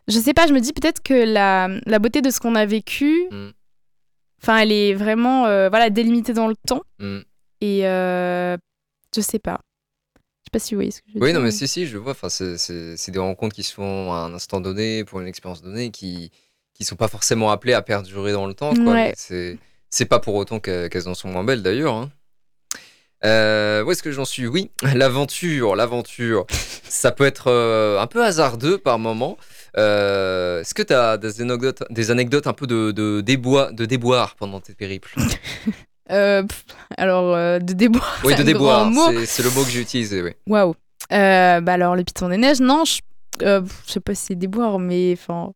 [0.07, 0.45] je sais pas.
[0.47, 3.27] Je me dis peut-être que la la beauté de ce qu'on a vécu.
[3.31, 3.51] Mhm.
[4.41, 6.81] Enfin, elle est vraiment euh, voilà délimitée dans le temps.
[6.99, 7.19] Mm.
[7.61, 8.57] Et euh,
[9.15, 9.59] je sais pas.
[10.53, 11.39] Sais pas si vous voyez ce que je veux Oui, dire.
[11.39, 12.11] non, mais si, si, je vois.
[12.11, 15.91] Enfin, c'est- des rencontres qui se font à un instant donné, pour une expérience donnée,
[15.91, 16.29] qui
[16.73, 18.73] qui sont pas forcément appelées à perdurer dans le temps.
[18.73, 18.93] Quoi.
[18.93, 19.13] Ouais.
[19.15, 19.57] C'est
[19.89, 21.93] c'est pas pour autant que- qu'elles en sont moins belles, d'ailleurs.
[21.95, 22.11] hein.
[23.23, 24.45] Euh, où est-ce que j'en suis?
[24.47, 26.45] Oui, l'aventure, l'aventure.
[26.83, 29.37] Ça peut être euh, un peu hasardeux par moment.
[29.77, 33.85] Euh, est-ce que tu as des anecdotes, des anecdotes un peu de, de, débois, de
[33.85, 35.15] déboire pendant tes périples?
[36.11, 36.65] Euh, pff,
[36.97, 38.19] alors, euh, de déboire.
[38.25, 38.85] Oui, de déboire,
[39.25, 40.21] c'est- le mot que j'ai utilisé.
[40.21, 40.31] Oui.
[40.47, 40.75] Waouh.
[41.13, 43.01] Euh, bah alors, le Piton des Neiges, non, je,
[43.39, 45.53] je sais pas si c'est déboire, mais enfin,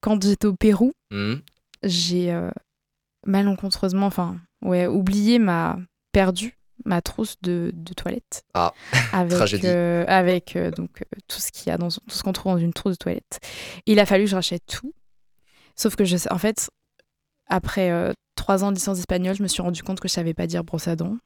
[0.00, 1.40] quand j'étais au Pérou, Mhm.
[1.82, 2.36] j'ai
[3.26, 5.78] malencontreusement, enfin, ouais, oublié ma
[6.12, 8.44] perdu ma trousse de, de toilette.
[8.54, 8.72] Ah,
[9.12, 9.66] avec, tragédie.
[9.66, 12.52] euh, avec euh, donc euh, tout ce qu'il y a dans tout ce qu'on trouve
[12.52, 13.40] dans une trousse de toilette.
[13.86, 14.94] Il a fallu que je rachète tout.
[15.74, 16.70] Sauf que je en fait,
[17.48, 17.90] après
[18.38, 20.64] trois ans de licence d'espagnol, je me suis rendu compte que je savais pas dire
[20.64, 21.16] brosse à dents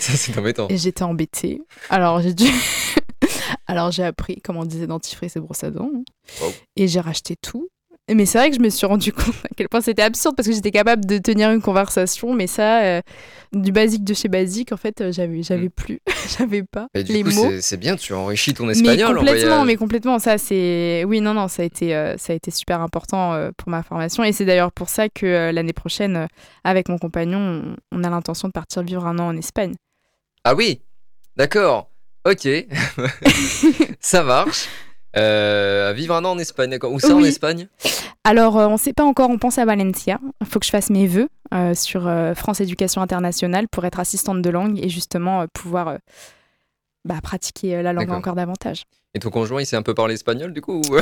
[0.00, 0.66] Ça, c'est embêtant.
[0.68, 1.60] et j'étais embêtée.
[1.90, 2.46] Alors j'ai dû,
[3.66, 5.90] alors j'ai appris comment on disait dentifrice et brosse à dents
[6.40, 6.52] Wow.
[6.76, 7.68] et j'ai racheté tout.
[8.14, 10.46] Mais c'est vrai que je me suis rendu compte à quel point c'était absurde parce
[10.46, 13.00] que j'étais capable de tenir une conversation, mais ça, euh,
[13.52, 15.98] du basique de chez basique, en fait, euh, j'avais, j'avais plus,
[16.38, 17.50] j'avais pas Et du les coup, mots.
[17.60, 20.18] c'est- bien, tu enrichis ton Mais espagnol en complètement, mais complètement.
[20.20, 21.04] Ça, c'est.
[21.06, 23.82] Oui, non, non, ça a été, euh, ça a été super important euh, pour ma
[23.82, 24.22] formation.
[24.22, 26.28] Et c'est d'ailleurs pour ça que l'année prochaine,
[26.62, 27.38] avec mon compagnon,
[27.92, 29.74] on, on a l'intention de partir vivre un an en Espagne.
[30.44, 30.80] Ah oui,
[31.36, 31.90] d'accord.
[32.24, 32.48] Ok,
[34.00, 34.68] ça marche.
[35.16, 36.92] Euh, vivre un an en Espagne, d'accord.
[36.92, 37.24] Où ça en.
[37.24, 37.68] Espagne?
[38.24, 40.18] Alors, euh, on ne sait pas encore, on pense à Valencia.
[40.40, 44.00] Il faut que je fasse mes vœux euh, sur euh, France Éducation Internationale pour être
[44.00, 45.98] assistante de langue et justement euh, pouvoir
[47.04, 48.82] bah, pratiquer la langue encore davantage.
[49.14, 50.96] Et ton conjoint, il sait un peu parler espagnol du coup ou-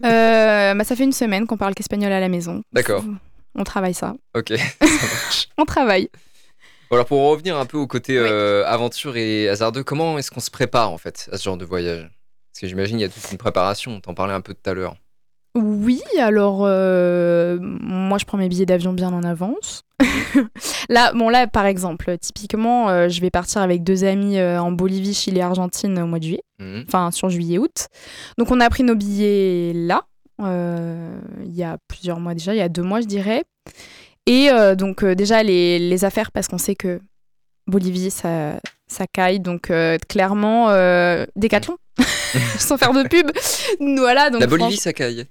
[0.00, 2.62] bah, ça fait une semaine qu'on parle qu'espagnol à la maison.
[2.72, 3.04] D'accord.
[3.54, 4.14] On travaille ça.
[4.36, 5.48] Ok, ça marche.
[5.58, 6.08] On travaille.
[6.90, 8.28] Bon, alors pour revenir un peu au côté Oui.
[8.66, 12.08] aventure et hasardeux, comment est-ce qu'on se prépare en fait à ce genre de voyage?
[12.58, 14.74] Parce que j'imagine il y a toute une préparation, t'en parlais un peu tout à
[14.74, 14.96] l'heure.
[15.54, 19.84] Oui, alors euh, moi je prends mes billets d'avion bien en avance.
[20.88, 24.72] là, bon là par exemple, typiquement, euh, je vais partir avec deux amis euh, en
[24.72, 26.82] Bolivie, Chili, Argentine au mois de juillet, Mhm.
[26.88, 27.86] enfin sur juillet-août.
[28.38, 30.02] Donc on a pris nos billets là,
[30.40, 33.44] il y a plusieurs mois déjà, il y a deux mois je dirais.
[34.26, 37.00] Et donc déjà les, les affaires parce qu'on sait que
[37.68, 39.70] Bolivie ça ça caille, donc
[40.08, 40.66] clairement
[41.36, 41.76] Décathlon,
[42.58, 43.30] sans faire de pub.
[43.98, 45.26] voilà donc La Bolivie, ça caille.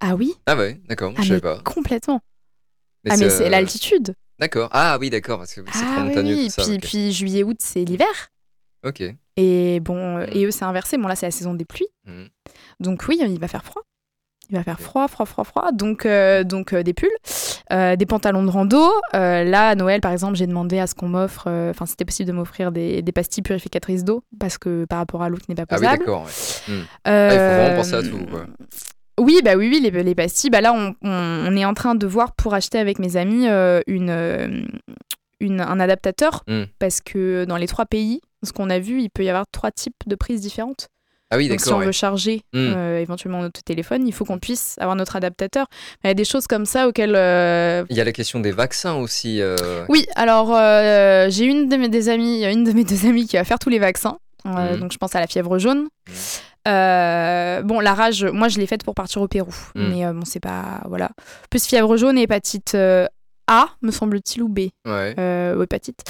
[0.00, 0.34] Ah oui.
[0.46, 1.62] Ah ouais, d'accord, Ah, je savais mais pas.
[1.62, 2.20] complètement.
[3.08, 4.14] ah, mais c'est euh, l'altitude.
[4.38, 4.68] D'accord.
[4.72, 6.44] Ah oui, d'accord, parce que c'est Ah oui, montagneux oui.
[6.46, 6.62] tout ça.
[6.64, 6.80] Puis, ok.
[6.82, 8.30] puis juillet-août, c'est l'hiver.
[8.84, 9.02] Ok.
[9.36, 10.30] Et bon, euh, Mm.
[10.36, 10.98] et eux, c'est inversé.
[10.98, 11.86] Bon, là, c'est la saison des pluies.
[12.06, 12.28] Mhm.
[12.80, 13.82] Donc oui, il va faire froid.
[14.50, 15.70] Il va faire froid, froid, froid, froid.
[15.72, 17.08] Donc, euh, donc euh, des pulls,
[17.72, 18.90] euh, des pantalons de rando.
[19.14, 22.32] Là, à Noël, par exemple, j'ai demandé à ce qu'on m'offre, enfin, c'était possible de
[22.34, 25.64] m'offrir des, des pastilles purificatrices d'eau parce que par rapport à l'eau qui n'est pas
[25.70, 26.24] Ah oui, d'accord.
[26.24, 26.74] ouais.
[27.08, 28.46] Euh, Ah, il faut vraiment penser à tout, quoi.
[29.20, 30.50] Oui, bah oui, oui, les, les pastilles.
[30.50, 33.46] Bah là, on, on- on est en train de voir pour acheter avec mes amis
[33.86, 34.68] une,
[35.40, 36.62] une, un adaptateur Mm.
[36.78, 39.70] parce que dans les trois pays, ce qu'on a vu, il peut y avoir trois
[39.70, 40.88] types de prises différentes.
[41.34, 41.78] Ah oui, Donc si on d'accord.
[41.80, 41.86] ouais.
[41.86, 42.58] veut charger Mm.
[42.76, 45.66] euh, éventuellement notre téléphone, il faut qu'on puisse avoir notre adaptateur.
[46.04, 48.52] Il y a des choses comme ça auxquelles euh, Il y a la question des
[48.52, 49.40] vaccins aussi.
[49.40, 49.56] euh,
[49.88, 50.48] oui, alors
[51.30, 53.70] j'ai une de mes des amies, une de mes deux amies qui va faire tous
[53.70, 54.18] les vaccins.
[54.44, 54.80] Mhm.
[54.80, 55.88] Donc je pense à la fièvre jaune.
[56.68, 60.40] Euh, bon, la rage, moi je l'ai faite pour partir au Pérou, mais bon c'est
[60.40, 61.10] pas voilà.
[61.50, 62.76] Plus fièvre jaune et hépatite
[63.48, 65.14] A, me semble-t-il, ou B, Ouais.
[65.56, 66.00] ou hépatite.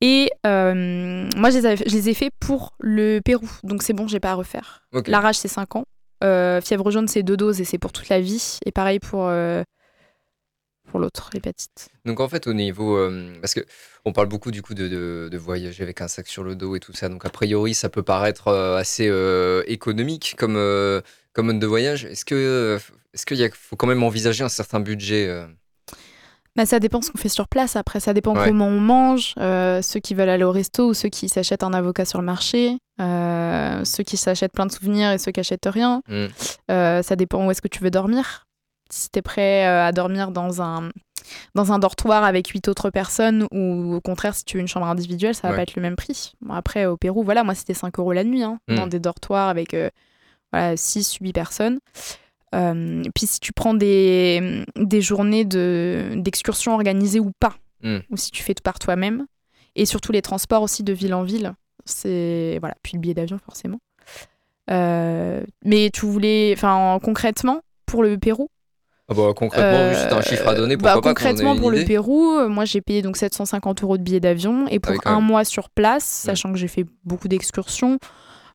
[0.00, 3.92] Et euh, moi je les, avais- je les ai fait pour le Pérou, donc c'est
[3.92, 4.82] bon, j'ai pas à refaire.
[5.06, 5.84] La rage c'est 5 ans,
[6.22, 9.26] Euh, fièvre jaune c'est deux doses et c'est pour toute la vie, et pareil pour
[9.28, 9.62] euh,
[10.90, 11.88] pour l'autre, l'hépatite.
[12.04, 12.98] Donc en fait au niveau
[13.40, 13.60] parce que
[14.04, 16.74] on parle beaucoup du coup de, de, de voyager avec un sac sur le dos
[16.76, 17.08] et tout ça.
[17.08, 19.06] Donc a priori ça peut paraître assez
[19.66, 20.58] économique comme
[21.32, 22.06] comme mode de voyage.
[22.06, 22.78] Est-ce que
[23.12, 25.28] est-ce qu'il faut quand même envisager un certain budget
[26.56, 27.76] Bah, ça dépend ce qu'on fait sur place.
[27.76, 28.44] Après, ça dépend Ouais.
[28.48, 29.34] comment on mange.
[29.38, 32.24] Euh, ceux qui veulent aller au resto ou ceux qui s'achètent un avocat sur le
[32.26, 32.76] marché.
[33.00, 36.02] Euh, ceux qui s'achètent plein de souvenirs et ceux qui achètent rien.
[36.08, 36.26] Hmm.
[36.70, 38.46] Euh, ça dépend où est-ce que tu veux dormir.
[38.90, 40.88] Si t'es prêt à dormir dans un,
[41.54, 44.86] dans un dortoir avec huit autres personnes ou au contraire, si tu veux une chambre
[44.86, 45.56] individuelle, ça va Ouais.
[45.58, 46.32] pas être le même prix.
[46.40, 48.74] Bon, après, au Pérou, voilà, moi, c'était 5 euros la nuit hein, Hmm.
[48.74, 49.76] dans des dortoirs avec
[50.52, 51.78] voilà, 6, 8 personnes.
[52.54, 57.98] Euh, puis si tu prends des, des journées de- d'excursion organisées ou pas, Mm.
[58.10, 59.26] ou si tu fais tout par toi-même,
[59.76, 63.38] et surtout les transports aussi de ville en ville, c'est voilà, puis le billet d'avion
[63.38, 63.78] forcément.
[64.70, 68.48] Euh, mais tu voulais, enfin concrètement pour le Pérou?
[69.08, 71.56] Ah bah, concrètement euh, juste un chiffre à donner bah, pourquoi pas qu'on ait concrètement
[71.56, 74.94] pour le Pérou, euh, moi j'ai payé donc 750 euros de billet d'avion et pour
[75.06, 77.98] un mois sur place, sachant que j'ai fait beaucoup d'excursions,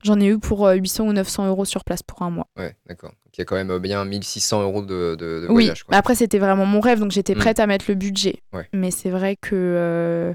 [0.06, 2.48] j'en ai eu pour euh, 800 ou 900 euros sur place pour un mois.
[2.58, 5.48] ouais d'accord donc il y a quand même euh, bien 1600 euros de, de, de
[5.50, 5.96] Oui, voyage quoi.
[5.98, 7.40] après c'était vraiment mon rêve, donc j'étais Mm.
[7.40, 8.42] prête à mettre le budget.
[8.54, 8.68] Ouais.
[8.74, 10.34] Mais c'est vrai que euh,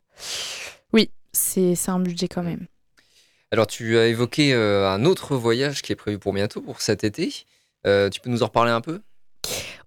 [0.93, 2.67] oui, c'est c'est un budget quand même.
[3.53, 7.05] alors tu as évoqué euh, un autre voyage qui est prévu pour bientôt pour cet
[7.05, 7.33] été
[7.87, 9.01] Euh, tu peux nous en reparler un peu?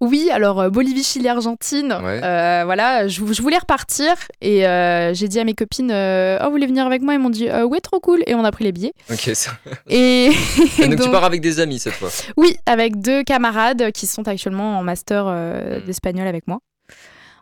[0.02, 1.94] Oui, alors euh, Bolivie, Chili, Argentine.
[2.04, 2.20] Ouais.
[2.24, 6.46] euh, voilà, je, je voulais repartir et euh, j'ai dit à mes copines, euh, oh
[6.46, 7.14] vous voulez venir avec moi?
[7.14, 8.94] Ils m'ont dit, ouais trop cool et on a pris les billets.
[9.10, 9.52] ok ça...
[9.90, 10.32] Et,
[10.80, 12.10] Et donc, tu pars avec des amis cette fois?
[12.36, 15.86] Oui, avec deux camarades qui sont actuellement en master euh, Mm.
[15.86, 16.60] d'espagnol avec moi.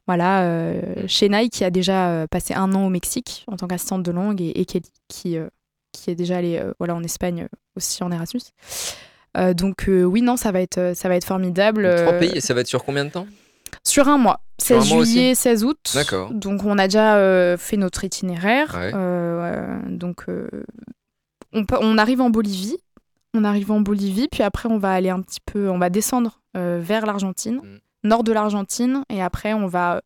[0.08, 0.74] Voilà,
[1.08, 4.60] Chennai qui a déjà passé un an au Mexique en tant qu'assistante de langue et,
[4.60, 5.38] et Kelly qui,
[5.93, 7.47] qui est déjà allée voilà, en Espagne
[7.78, 8.41] aussi en Erasmus.
[9.38, 11.89] Euh, donc euh, oui, non, ça va être, euh, ça va être formidable.
[12.02, 13.28] Trois pays et ça va être sur combien de temps?
[13.84, 15.91] Sur un mois, Sur un 16 mois aussi juillet, 16 août.
[15.96, 16.32] D'accord.
[16.32, 18.76] Donc on a déjà euh, fait notre itinéraire.
[18.76, 18.91] Ouais.
[18.94, 20.50] Euh, donc euh,
[21.54, 22.78] on, peut- on arrive en Bolivie.
[23.34, 26.41] On arrive en Bolivie, puis après on va aller un petit peu, on va descendre
[26.54, 28.08] vers l'Argentine, Mm.
[28.10, 30.02] nord de l'Argentine, et après on va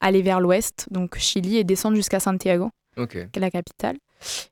[0.00, 2.70] aller vers l'ouest, donc Chili, et descendre jusqu'à Santiago,
[3.08, 3.96] qui est la capitale.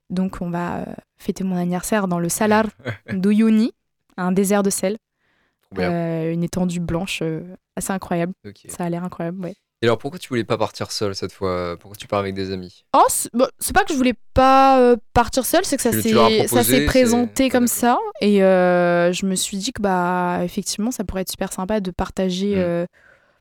[0.09, 0.83] Donc on va
[1.19, 2.65] fêter mon anniversaire dans le Salar
[3.13, 3.71] d'Uyuni,
[4.17, 4.97] un désert de sel.
[5.79, 7.41] Euh, une étendue blanche euh,
[7.75, 8.33] assez incroyable.
[8.69, 9.53] Ça a l'air incroyable, ouais.
[9.83, 11.75] Et alors pourquoi tu voulais pas partir seul cette fois?
[11.79, 12.83] Pourquoi tu pars avec des amis?
[12.95, 15.91] Oh, c'est bah, c'est pas que je voulais pas euh, partir seule, c'est que ça
[16.63, 21.21] s'est présenté comme ça et euh, je me suis dit que bah effectivement ça pourrait
[21.21, 22.59] être super sympa de partager Mm.
[22.59, 22.85] euh,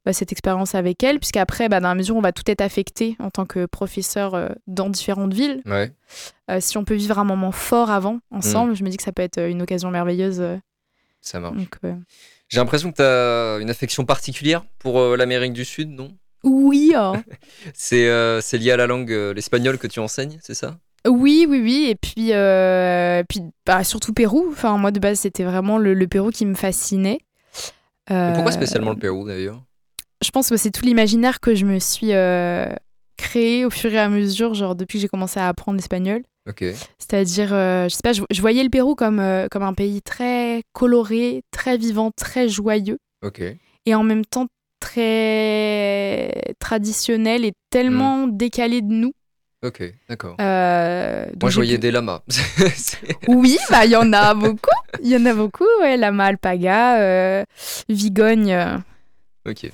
[0.05, 2.61] bah, cette expérience avec elle, puisqu'après, bah, dans la mesure où on va tout être
[2.61, 5.91] affecté en tant que professeur dans différentes villes, Ouais.
[6.61, 9.23] si on peut vivre un moment fort avant, ensemble, je me dis que ça peut
[9.23, 10.41] être une occasion merveilleuse.
[11.27, 11.57] Ça marche.
[11.57, 11.95] donc, euh,
[12.49, 16.17] J'ai l'impression que tu as une affection particulière pour euh, l'Amérique du Sud, non?
[16.45, 17.15] Oui, oh.
[17.75, 20.79] C'est euh, c'est lié à la langue, l'espagnol que tu enseignes, c'est ça?
[21.05, 21.87] Oui, oui, oui.
[21.91, 22.31] Et puis,
[23.29, 24.47] puis bah, surtout Pérou.
[24.53, 27.19] Enfin, moi, de base, c'était vraiment le, le Pérou qui me fascinait.
[28.07, 29.61] Pourquoi spécialement le Pérou d'ailleurs?
[30.23, 32.12] Je pense que c'est tout l'imaginaire que je me suis
[33.17, 36.23] créé au fur et à mesure, genre depuis que j'ai commencé à apprendre l'espagnol.
[36.99, 40.03] C'est-à-dire, euh, je sais pas, je, je voyais le Pérou comme, euh, comme un pays
[40.03, 42.99] très coloré, très vivant, très joyeux,
[43.87, 44.47] et en même temps
[44.81, 49.13] très traditionnel et tellement décalé de nous.
[49.65, 50.37] Ok, d'accord.
[50.41, 52.23] Euh, Moi, je voyais pu- des lamas.
[53.27, 54.71] Oui, bah il y en a beaucoup.
[55.03, 55.97] Il y en a beaucoup, ouais.
[55.97, 57.45] Lama alpaga, euh,
[57.89, 58.57] vigogne.
[59.47, 59.71] ok.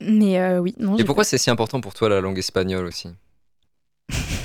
[0.00, 0.96] mais oui, non.
[0.96, 3.08] Et pourquoi c'est si important pour toi la langue espagnole aussi?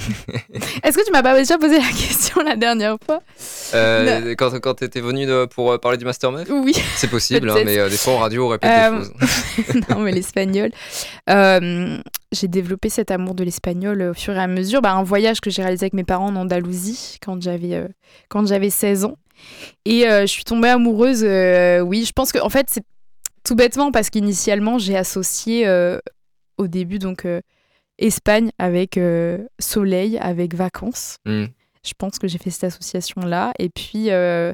[0.83, 3.21] Est-ce que tu m'as pas déjà posé la question la dernière fois
[3.73, 6.73] Euh, Quand, quand tu étais venu pour euh, parler du Master Meuf Oui.
[6.95, 9.05] C'est possible, hein, mais euh, des fois en radio on répète Euh, des
[9.73, 9.81] choses.
[9.89, 10.71] non, mais l'espagnol.
[11.29, 11.97] Euh,
[12.31, 14.81] j'ai développé cet amour de l'espagnol au fur et à mesure.
[14.81, 17.87] Bah, un voyage que j'ai réalisé avec mes parents en Andalousie quand j'avais
[18.29, 19.17] quand j'avais 16 ans.
[19.85, 21.23] Et je suis tombée amoureuse.
[21.83, 22.83] oui, je pense que en fait c'est
[23.43, 25.67] tout bêtement parce qu'initialement j'ai associé
[26.57, 27.25] au début donc
[27.97, 31.17] Espagne avec euh, soleil, avec vacances.
[31.25, 31.45] Hmm.
[31.83, 33.53] Je pense que j'ai fait cette association-là.
[33.59, 34.53] Et puis, euh,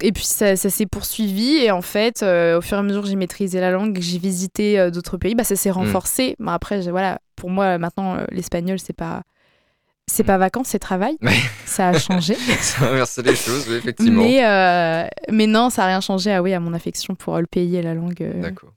[0.00, 1.56] et puis ça, ça s'est poursuivi.
[1.56, 4.02] Et en fait, euh, au fur et à mesure que j'ai maîtrisé la langue, que
[4.02, 6.36] j'ai visité euh, d'autres pays, bah, ça s'est renforcé.
[6.38, 9.22] Mais après, j'ai- voilà, pour moi, maintenant, euh, l'espagnol, c'est pas.
[10.06, 11.16] C'est pas vacances, c'est travail.
[11.64, 12.34] Ça a changé.
[12.60, 14.22] Ça a inversé les choses, effectivement.
[14.22, 17.76] mais, mais non, ça a rien changé ah oui, à mon affection pour le pays
[17.76, 18.22] et la langue.
[18.42, 18.74] D'accord.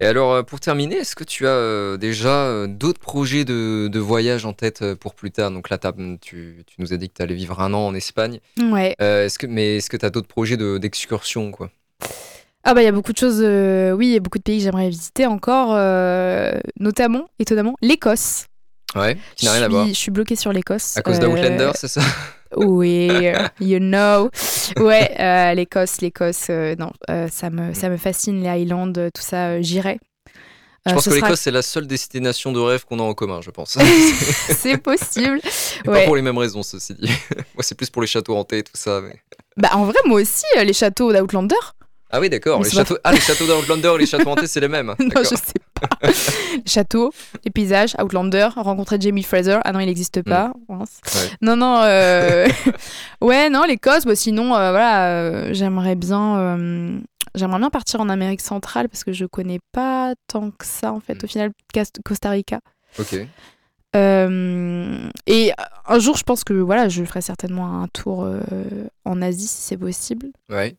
[0.00, 3.88] Et alors, euh, pour terminer, est-ce que tu as euh, déjà euh, d'autres projets de,
[3.88, 5.50] de voyage en tête pour plus tard?
[5.50, 7.94] Donc là, t'as- tu, tu nous as dit que tu allais vivre un an en
[7.94, 8.40] Espagne.
[8.58, 8.96] Ouais.
[9.00, 11.70] Euh, est-ce que, mais est-ce que tu as d'autres projets de- d'excursion quoi?
[12.64, 14.42] Ah bah il y a beaucoup de choses, euh, oui, il y a beaucoup de
[14.44, 18.46] pays que j'aimerais visiter encore, euh, notamment, étonnamment, l'Écosse.
[18.94, 19.86] Ouais, qui n'a Je rien à suis- voir.
[19.88, 20.96] Je suis bloquée sur l'Écosse.
[20.96, 22.00] À cause Euh, d'Outlander, c'est ça
[22.56, 24.30] Oui, euh, you know.
[24.76, 29.08] Ouais, euh, l'Écosse, l'Écosse, euh, non, euh, ça, me, ça me fascine, les Highlands, euh,
[29.14, 29.98] tout ça, euh, j'irai.
[30.84, 33.14] Je Euh, pense que sera- l'Écosse, c'est la seule destination de rêve qu'on a en
[33.14, 33.78] commun, je pense.
[34.50, 35.40] C'est possible.
[35.84, 36.00] Et Ouais.
[36.00, 37.06] Pas pour les mêmes raisons, ceci dit.
[37.54, 39.00] Moi, c'est plus pour les châteaux hantés et tout ça.
[39.00, 39.16] Mais...
[39.56, 41.54] Bah, en vrai, moi aussi, euh, les châteaux d'Outlander.
[42.12, 42.62] Ah oui, d'accord.
[42.62, 42.98] Les pas châteaux...
[43.04, 44.94] Ah, les châteaux d'Outlander les châteaux hantés, c'est les mêmes.
[44.98, 45.88] non, je sais pas.
[46.06, 47.12] les châteaux,
[47.44, 49.58] les paysages, Outlander, rencontrer Jamie Fraser.
[49.64, 50.52] Ah non, il n'existe pas.
[50.68, 51.00] mince.
[51.02, 51.18] Mm.
[51.18, 51.30] Ouais.
[51.40, 51.80] Non, non.
[51.82, 52.46] euh,
[53.22, 54.04] ouais, non, l'Écosse.
[54.04, 57.00] Bah, sinon, euh, voilà, euh, j'aimerais bien.
[57.34, 61.00] J'aimerais bien partir en Amérique centrale parce que je connais pas tant que ça en
[61.00, 61.14] fait.
[61.14, 61.24] Mm.
[61.24, 61.50] Au final,
[62.04, 62.60] Costa Rica.
[62.98, 63.26] Ok.
[63.94, 65.52] Euh, et
[65.86, 68.40] un jour, je pense que voilà, je ferai certainement un tour euh,
[69.04, 70.28] en Asie si c'est possible.
[70.48, 70.76] Ouais.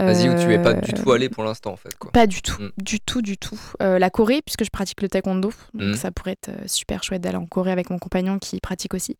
[0.00, 1.94] Vas-y, où tu es pas du Euh, tout allé pour l'instant, en fait.
[1.98, 2.12] Quoi.
[2.12, 2.70] Pas du tout, Mm.
[2.78, 3.58] du tout, du tout.
[3.82, 5.94] Euh, la Corée, puisque je pratique le taekwondo, donc Mm.
[5.94, 9.16] ça pourrait être euh, super chouette d'aller en Corée avec mon compagnon qui pratique aussi.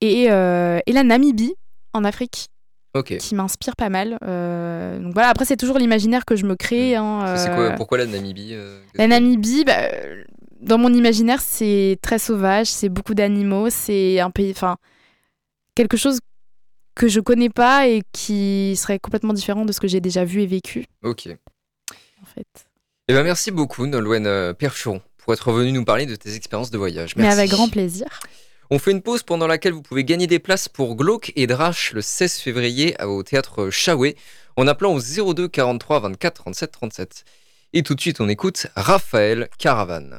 [0.00, 1.54] Et, euh, et la Namibie,
[1.92, 2.48] en Afrique,
[3.20, 4.18] qui m'inspire pas mal.
[4.24, 6.96] Euh, donc voilà, après c'est toujours l'imaginaire que je me crée.
[6.96, 10.24] hein, C'est euh, quoi, pourquoi la Namibie euh, La Namibie, bah, euh,
[10.60, 14.76] dans mon imaginaire, c'est très sauvage, c'est beaucoup d'animaux, c'est un pays, enfin,
[15.76, 16.18] quelque chose
[17.00, 20.42] que je connais pas et qui serait complètement différent de ce que j'ai déjà vu
[20.42, 21.30] et vécu, Ok.
[22.20, 22.46] en fait.
[23.08, 26.70] Eh ben, merci beaucoup, Nolwenn euh, Percheron, pour être venu nous parler de tes expériences
[26.70, 27.16] de voyage.
[27.16, 27.38] Mais Merci.
[27.38, 28.06] avec grand plaisir.
[28.68, 31.94] On fait une pause pendant laquelle vous pouvez gagner des places pour Glauque et Drache
[31.94, 34.14] le 16 février au théâtre Chaoué
[34.56, 37.24] en appelant au 02 43 24 37 37.
[37.72, 40.18] Et tout de suite, on écoute Raphaël Caravane.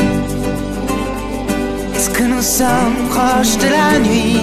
[2.01, 4.41] est-ce que nous sommes proches de la nuit.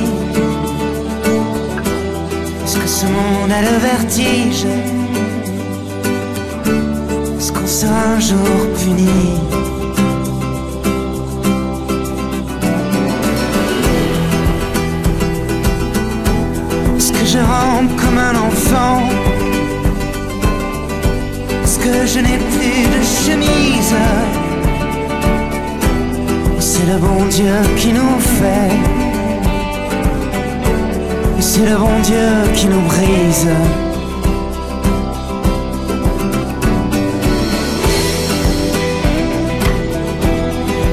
[2.62, 4.64] Est-ce que ce monde a le vertige.
[7.36, 9.08] Est-ce qu'on sera un jour puni.
[16.96, 19.02] Est-ce que je rampe comme un enfant.
[21.64, 24.47] Est-ce que je n'ai plus de chemise.
[26.80, 28.70] C'est le bon Dieu qui nous fait.
[31.40, 33.48] C'est le bon Dieu qui nous brise.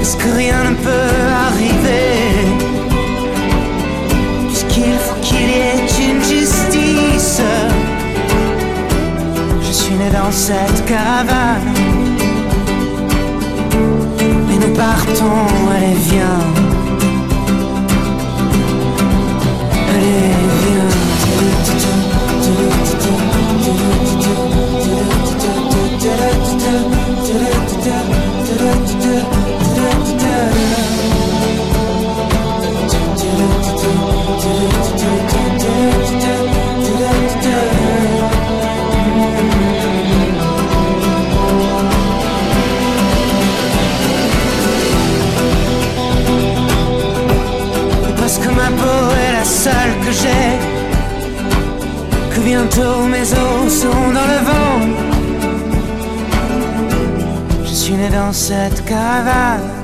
[0.02, 2.18] Est-ce que rien ne peut arriver?
[4.48, 7.42] Puisqu'il faut qu'il y ait une justice
[9.62, 11.95] Je suis né dans cette caravane
[14.76, 16.65] partons, allez viens
[52.32, 54.80] que bientôt mes os seront dans le vent.
[57.64, 59.76] Je suis né dans cette caravane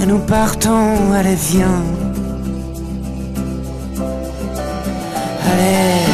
[0.00, 1.82] Et nous partons, allez viens.
[5.50, 6.07] Allez,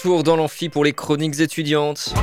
[0.00, 2.14] retour dans l'amphi pour les chroniques étudiantes.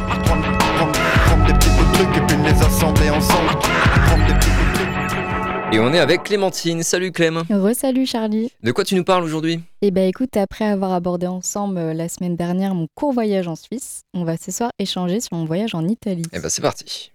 [5.71, 6.81] Et on est avec Clémentine.
[6.81, 7.43] Salut Clem.
[7.51, 8.51] Re-salut Charlie.
[8.63, 9.59] De quoi tu nous parles aujourd'hui?
[9.83, 13.55] Eh ben écoute, après avoir abordé ensemble euh, la semaine dernière mon court voyage en
[13.55, 16.25] Suisse, on va ce soir échanger sur mon voyage en Italie.
[16.33, 17.11] Eh ben c'est parti.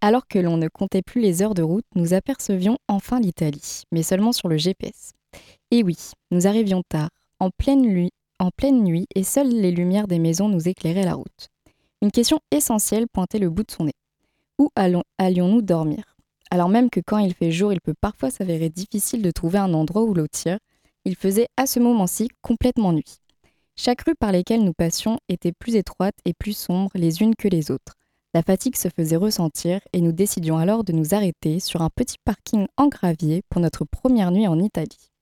[0.00, 4.02] Alors que l'on ne comptait plus les heures de route, nous apercevions enfin l'Italie, mais
[4.02, 5.12] seulement sur le GPS.
[5.70, 5.96] Et oui,
[6.32, 10.48] nous arrivions tard, en pleine nuit, en pleine nuit, et seules les lumières des maisons
[10.48, 11.48] nous éclairaient la route.
[12.02, 13.94] Une question essentielle pointait le bout de son nez.
[14.58, 14.70] Où
[15.18, 16.16] allions-nous dormir?
[16.50, 19.74] Alors même que quand il fait jour, il peut parfois s'avérer difficile de trouver un
[19.74, 20.58] endroit où lotir,
[21.04, 23.18] il faisait à ce moment-ci complètement nuit.
[23.76, 27.48] Chaque rue par lesquelles nous passions était plus étroite et plus sombre les unes que
[27.48, 27.94] les autres.
[28.34, 32.16] La fatigue se faisait ressentir et nous décidions alors de nous arrêter sur un petit
[32.24, 35.13] parking en gravier pour notre première nuit en Italie.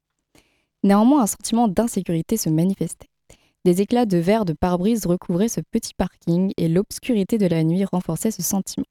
[0.82, 3.08] Néanmoins, un sentiment d'insécurité se manifestait.
[3.64, 7.84] Des éclats de verre de pare-brise recouvraient ce petit parking et l'obscurité de la nuit
[7.84, 8.86] renforçait ce sentiment.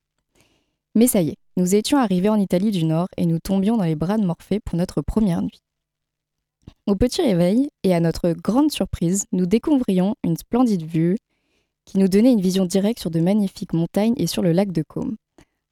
[0.96, 3.84] Mais ça y est, nous étions arrivés en Italie du Nord et nous tombions dans
[3.84, 5.62] les bras de Morphée pour notre première nuit.
[6.88, 11.18] Au petit réveil, et à notre grande surprise, nous découvrions une splendide vue
[11.86, 14.84] qui nous donnait une vision directe sur de magnifiques montagnes et sur le lac de
[14.84, 15.18] Côme.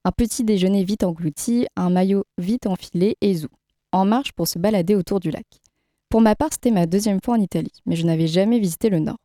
[0.04, 3.48] Un petit déjeuner vite englouti, un maillot vite enfilé et zou,
[3.92, 5.46] en marche pour se balader autour du lac.
[6.10, 8.98] Pour ma part, c'était ma deuxième fois en Italie, mais je n'avais jamais visité le
[8.98, 9.20] Nord.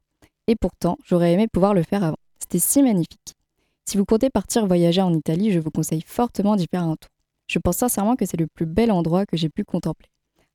[0.47, 2.18] Et pourtant, j'aurais aimé pouvoir le faire avant.
[2.39, 3.32] C'était si magnifique.
[3.87, 7.09] Si vous comptez partir voyager en Italie, je vous conseille fortement d'y faire un tour.
[7.47, 10.09] Je pense sincèrement que c'est le plus bel endroit que j'ai pu contempler.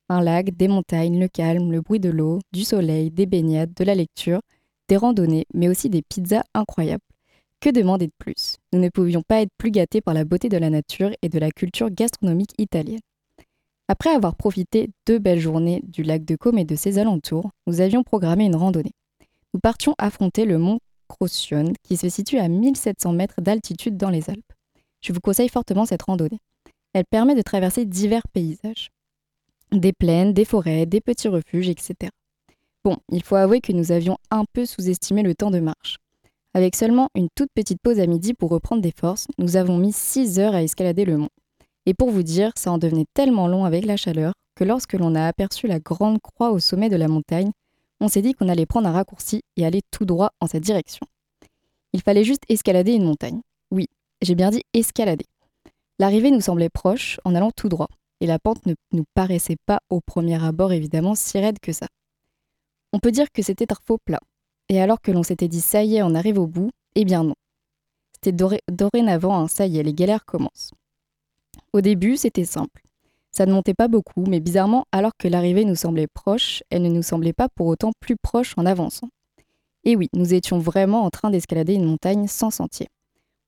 [0.08, 3.84] Un lac, des montagnes, le calme, le bruit de l'eau, du soleil, des baignades, de
[3.84, 4.42] la lecture,
[4.88, 7.04] des randonnées, mais aussi des pizzas incroyables.
[7.60, 8.58] Que demander de plus?
[8.72, 11.40] Nous ne pouvions pas être plus gâtés par la beauté de la nature et de
[11.40, 13.02] la culture gastronomique italienne.
[13.92, 17.82] Après avoir profité deux belles journées du lac de Côme et de ses alentours, nous
[17.82, 18.94] avions programmé une randonnée.
[19.56, 20.78] Nous partions affronter le mont
[21.08, 24.54] Crocione, qui se situe à 1700 mètres d'altitude dans les Alpes.
[25.02, 26.38] Je vous conseille fortement cette randonnée.
[26.94, 28.92] Elle permet de traverser divers paysages.
[29.72, 32.12] Des plaines, des forêts, des petits refuges, etc.
[32.86, 35.98] Bon, il faut avouer que nous avions un peu sous-estimé le temps de marche.
[36.54, 39.94] Avec seulement une toute petite pause à midi pour reprendre des forces, nous avons mis
[39.94, 41.30] 6 heures à escalader le mont.
[41.86, 45.16] Et pour vous dire, ça en devenait tellement long avec la chaleur que lorsque l'on
[45.16, 47.52] a aperçu la grande croix au sommet de la montagne,
[48.02, 51.06] on s'est dit qu'on allait prendre un raccourci et aller tout droit en cette direction.
[51.94, 53.42] Il fallait juste escalader une montagne.
[53.72, 53.88] Oui,
[54.22, 55.26] j'ai bien dit escalader.
[55.98, 57.90] L'arrivée nous semblait proche en allant tout droit,
[58.22, 61.88] et la pente ne nous paraissait pas au premier abord évidemment si raide que ça.
[62.94, 64.20] On peut dire que c'était un faux plat,
[64.70, 67.24] et alors que l'on s'était dit ça y est, on arrive au bout, eh bien
[67.24, 67.36] non.
[68.16, 70.72] C'était doré- dorénavant un ça y est, les galères commencent.
[71.72, 72.82] Au début, c'était simple.
[73.32, 76.90] Ça ne montait pas beaucoup, mais bizarrement, alors que l'arrivée nous semblait proche, elle ne
[76.90, 79.10] nous semblait pas pour autant plus proche en avançant.
[79.84, 82.88] Et oui, nous étions vraiment en train d'escalader une montagne sans sentier.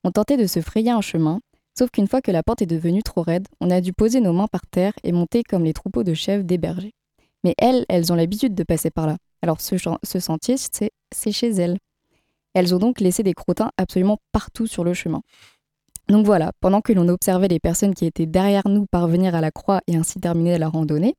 [0.04, 1.42] On tentait de se frayer un chemin,
[1.78, 4.34] sauf qu'une fois que la pente est devenue trop raide, on a dû poser nos
[4.34, 6.94] mains par terre et monter comme les troupeaux de chèvres des bergers.
[7.44, 9.18] Mais elles, elles ont l'habitude de passer par là.
[9.42, 11.80] Alors ce, ce sentier, c'est chez elles.
[12.54, 15.22] Elles ont donc laissé des crottins absolument partout sur le chemin.
[16.12, 19.50] Donc voilà, pendant que l'on observait les personnes qui étaient derrière nous parvenir à la
[19.50, 21.16] croix et ainsi terminer la randonnée,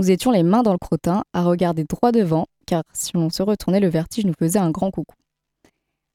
[0.00, 3.44] nous étions les mains dans le crottin à regarder droit devant, car si l'on se
[3.44, 5.14] retournait, le vertige nous faisait un grand coucou.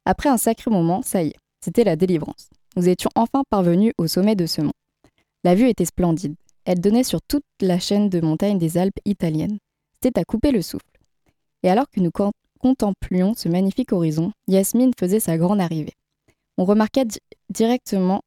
[0.04, 2.50] Après un sacré moment, ça y est, c'était la délivrance.
[2.76, 4.74] Nous étions enfin parvenus au sommet de ce mont.
[5.46, 6.36] La vue était splendide.
[6.66, 9.58] Elle donnait sur toute la chaîne de montagnes des Alpes italiennes.
[10.04, 10.84] C'était à couper le souffle.
[11.64, 15.94] Et alors que nous con- contemplions ce magnifique horizon, Yasmine faisait sa grande arrivée.
[16.58, 18.22] On remarqua di- directement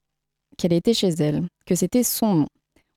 [0.57, 2.49] qu'elle était chez elle, que c'était son mont.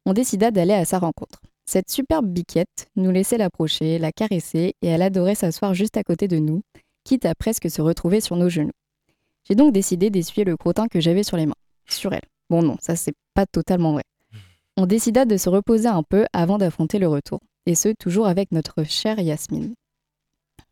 [0.06, 1.40] On décida d'aller à sa rencontre.
[1.66, 6.28] Cette superbe biquette nous laissait l'approcher, la caresser, et elle adorait s'asseoir juste à côté
[6.28, 6.62] de nous,
[7.04, 8.72] quitte à presque se retrouver sur nos genoux.
[9.48, 11.56] J'ai donc décidé d'essuyer le crottin que j'avais sur les mains,
[11.90, 12.24] sur elle.
[12.50, 14.04] Bon non, ça c'est pas totalement vrai.
[14.78, 18.52] On décida de se reposer un peu avant d'affronter le retour, et ce toujours avec
[18.52, 19.74] notre chère Yasmine.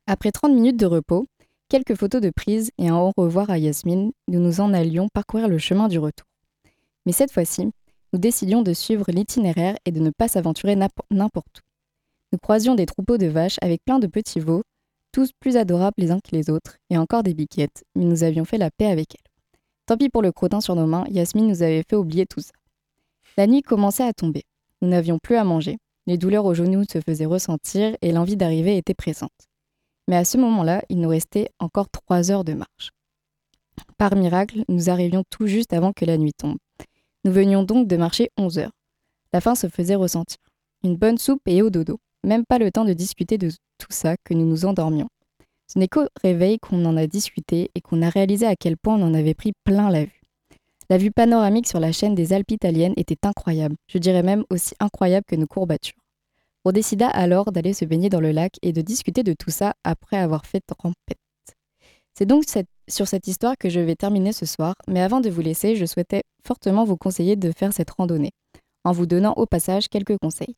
[0.07, 1.25] Après 30 minutes de repos,
[1.69, 5.47] quelques photos de prise et un au revoir à Yasmine, nous nous en allions parcourir
[5.47, 6.27] le chemin du retour.
[7.05, 7.69] Mais cette fois-ci,
[8.13, 11.61] nous décidions de suivre l'itinéraire et de ne pas s'aventurer n'impo- n'importe où.
[12.33, 14.63] Nous croisions des troupeaux de vaches avec plein de petits veaux,
[15.11, 18.45] tous plus adorables les uns que les autres, et encore des biquettes, mais nous avions
[18.45, 19.31] fait la paix avec elles.
[19.85, 22.51] Tant pis pour le crottin sur nos mains, Yasmine nous avait fait oublier tout ça.
[23.37, 24.43] La nuit commençait à tomber.
[24.81, 25.77] Nous n'avions plus à manger.
[26.07, 29.31] Les douleurs aux genoux se faisaient ressentir et l'envie d'arriver était pressante.
[30.07, 32.91] Mais à ce moment-là, il nous restait encore trois heures de marche.
[33.97, 36.57] Par miracle, nous arrivions tout juste avant que la nuit tombe.
[37.23, 38.71] Nous venions donc de marcher 11 heures.
[39.33, 40.37] La faim se faisait ressentir.
[40.83, 41.99] Une bonne soupe et au dodo.
[42.23, 45.09] Même pas le temps de discuter de tout ça que nous nous endormions.
[45.67, 48.95] Ce n'est qu'au réveil qu'on en a discuté et qu'on a réalisé à quel point
[48.95, 50.21] on en avait pris plein la vue.
[50.89, 54.75] La vue panoramique sur la chaîne des Alpes italiennes était incroyable, je dirais même aussi
[54.79, 56.04] incroyable que nos courbatures.
[56.67, 59.75] On décida alors d'aller se baigner dans le lac et de discuter de tout ça
[59.83, 61.19] après avoir fait rampette.
[62.15, 62.45] C'est donc
[62.87, 65.85] sur cette histoire que je vais terminer ce soir, mais avant de vous laisser, je
[65.85, 68.31] souhaitais fortement vous conseiller de faire cette randonnée,
[68.83, 70.55] en vous donnant au passage quelques conseils.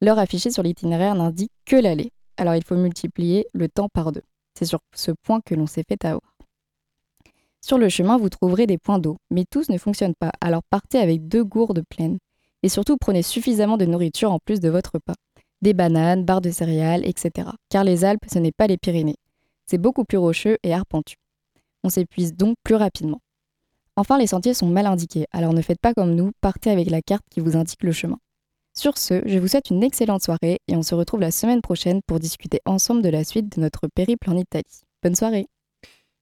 [0.00, 4.24] L'heure affichée sur l'itinéraire n'indique que l'aller, alors il faut multiplier le temps par deux.
[4.58, 6.36] C'est sur ce point que l'on s'est fait avoir.
[7.60, 10.98] Sur le chemin, vous trouverez des points d'eau, mais tous ne fonctionnent pas, alors partez
[10.98, 12.18] avec deux gourdes pleines.
[12.64, 15.14] Et surtout, prenez suffisamment de nourriture en plus de votre repas.
[15.64, 17.48] Des bananes, barres de céréales, etc.
[17.70, 19.16] Car les Alpes, ce n'est pas les Pyrénées.
[19.64, 21.16] C'est beaucoup plus rocheux et arpentu.
[21.82, 23.22] On s'épuise donc plus rapidement.
[23.96, 27.00] Enfin, les sentiers sont mal indiqués, alors ne faites pas comme nous, partez avec la
[27.00, 28.18] carte qui vous indique le chemin.
[28.74, 32.02] Sur ce, je vous souhaite une excellente soirée et on se retrouve la semaine prochaine
[32.06, 34.82] pour discuter ensemble de la suite de notre périple en Italie.
[35.02, 35.46] Bonne soirée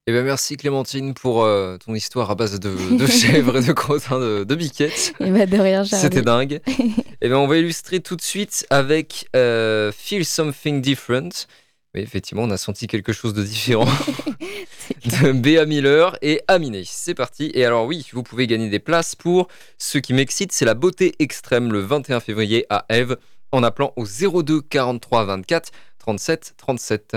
[0.08, 3.72] Eh ben merci Clémentine pour euh, ton histoire à base de, de chèvres et de
[3.72, 5.14] crottins de, de biquettes.
[5.20, 5.84] Et bah de rien.
[5.84, 6.60] C'était dingue.
[7.20, 11.46] Et ben on va illustrer tout de suite avec euh, Feel Something Different.
[11.94, 13.86] Oui, effectivement, on a senti quelque chose de différent
[15.04, 16.82] de Béa Miller et Aminé.
[16.84, 17.52] C'est parti.
[17.54, 19.46] Et alors oui, vous pouvez gagner des places pour
[19.78, 23.18] ce qui m'excite, c'est la beauté extrême le 21 février à Eve
[23.52, 27.16] en appelant au 02 43 24 37 37.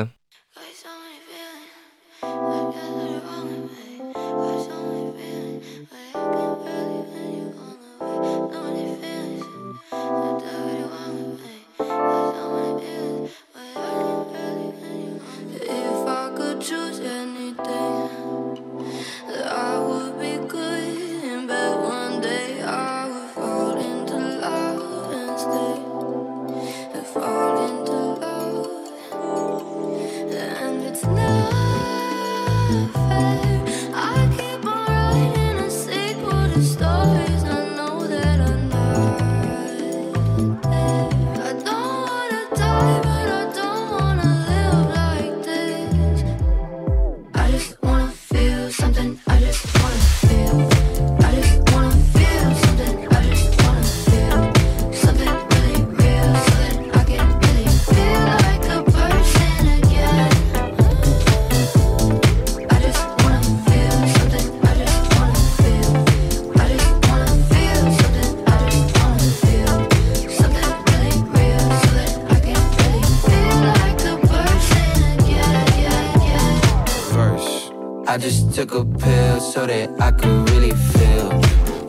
[78.55, 81.27] Took a pill so that I could really feel.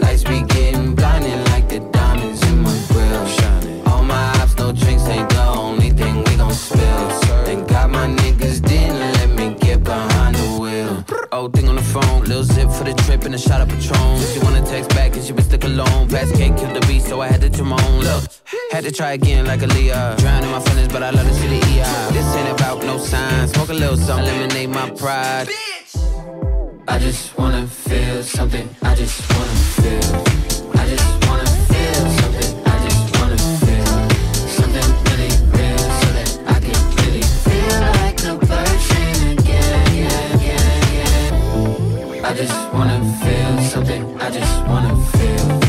[0.01, 3.25] Lights be getting blinding like the diamonds in my grill.
[3.25, 3.87] Shining.
[3.87, 7.09] All my ops, no drinks ain't the only thing we gon' spill.
[7.45, 11.05] Thank God my niggas didn't let me get behind the wheel.
[11.31, 14.19] Old thing on the phone, little zip for the trip and a shot of Patron.
[14.33, 16.09] She wanna text back and she was stuck alone.
[16.09, 18.25] Fast can't kill the beat, so I had to turn my own look.
[18.73, 20.17] Had to try again like a Leah.
[20.19, 22.13] Drowning my feelings, but I love to see the EI.
[22.13, 23.53] This ain't about no signs.
[23.53, 25.47] Smoke a little something, eliminate my pride.
[26.89, 28.69] I just wanna feel something.
[28.83, 30.23] I just wanna feel.
[30.75, 32.63] I just wanna feel something.
[32.65, 33.95] I just wanna feel
[34.59, 38.35] something really real so that I can really feel like a
[39.33, 39.75] again.
[42.25, 44.03] I just wanna feel something.
[44.21, 45.66] I just wanna feel.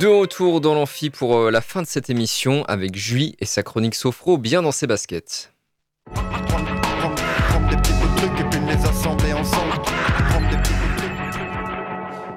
[0.00, 3.62] De retour dans l'amphi pour euh, la fin de cette émission avec Julie et sa
[3.62, 5.52] chronique Sophro bien dans ses baskets.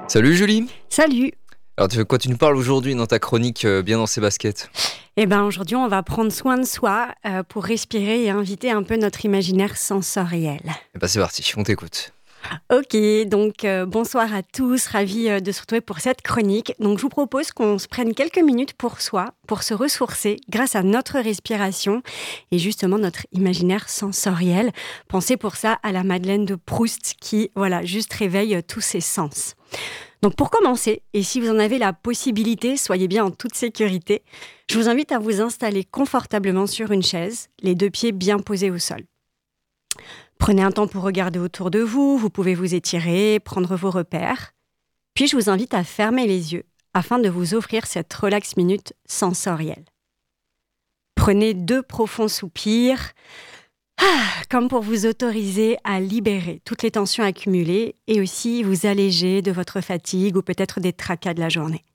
[0.09, 1.32] Salut Julie Salut
[1.78, 4.70] Alors de quoi tu nous parles aujourd'hui dans ta chronique euh, bien dans ses baskets?
[5.16, 8.84] Eh ben aujourd'hui, on va prendre soin de soi euh, pour respirer et inviter un
[8.84, 10.59] peu notre imaginaire sensoriel.
[10.95, 12.11] Eh ben c'est parti, on t'écoute.
[12.71, 16.73] Ok, donc euh, bonsoir à tous, ravi euh, de se retrouver pour cette chronique.
[16.79, 20.75] Donc je vous propose qu'on se prenne quelques minutes pour soi, pour se ressourcer grâce
[20.75, 22.01] à notre respiration
[22.51, 24.71] et justement notre imaginaire sensoriel.
[25.07, 29.01] Pensez pour ça à la Madeleine de Proust qui, voilà, juste réveille euh, tous ses
[29.01, 29.55] sens.
[30.21, 34.23] Donc pour commencer, et si vous en avez la possibilité, soyez bien en toute sécurité,
[34.69, 38.71] je vous invite à vous installer confortablement sur une chaise, les deux pieds bien posés
[38.71, 39.03] au sol.
[40.43, 44.51] Prenez un temps pour regarder autour de vous, vous pouvez vous étirer, prendre vos repères.
[45.13, 48.91] Puis je vous invite à fermer les yeux afin de vous offrir cette relax minute
[49.05, 49.85] sensorielle.
[51.15, 53.13] Prenez deux profonds soupirs,
[54.01, 59.41] ah, comme pour vous autoriser à libérer toutes les tensions accumulées et aussi vous alléger
[59.41, 61.85] de votre fatigue ou peut-être des tracas de la journée.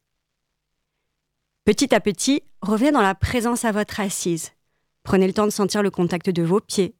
[1.66, 4.52] Petit à petit, revenez dans la présence à votre assise.
[5.02, 6.94] Prenez le temps de sentir le contact de vos pieds,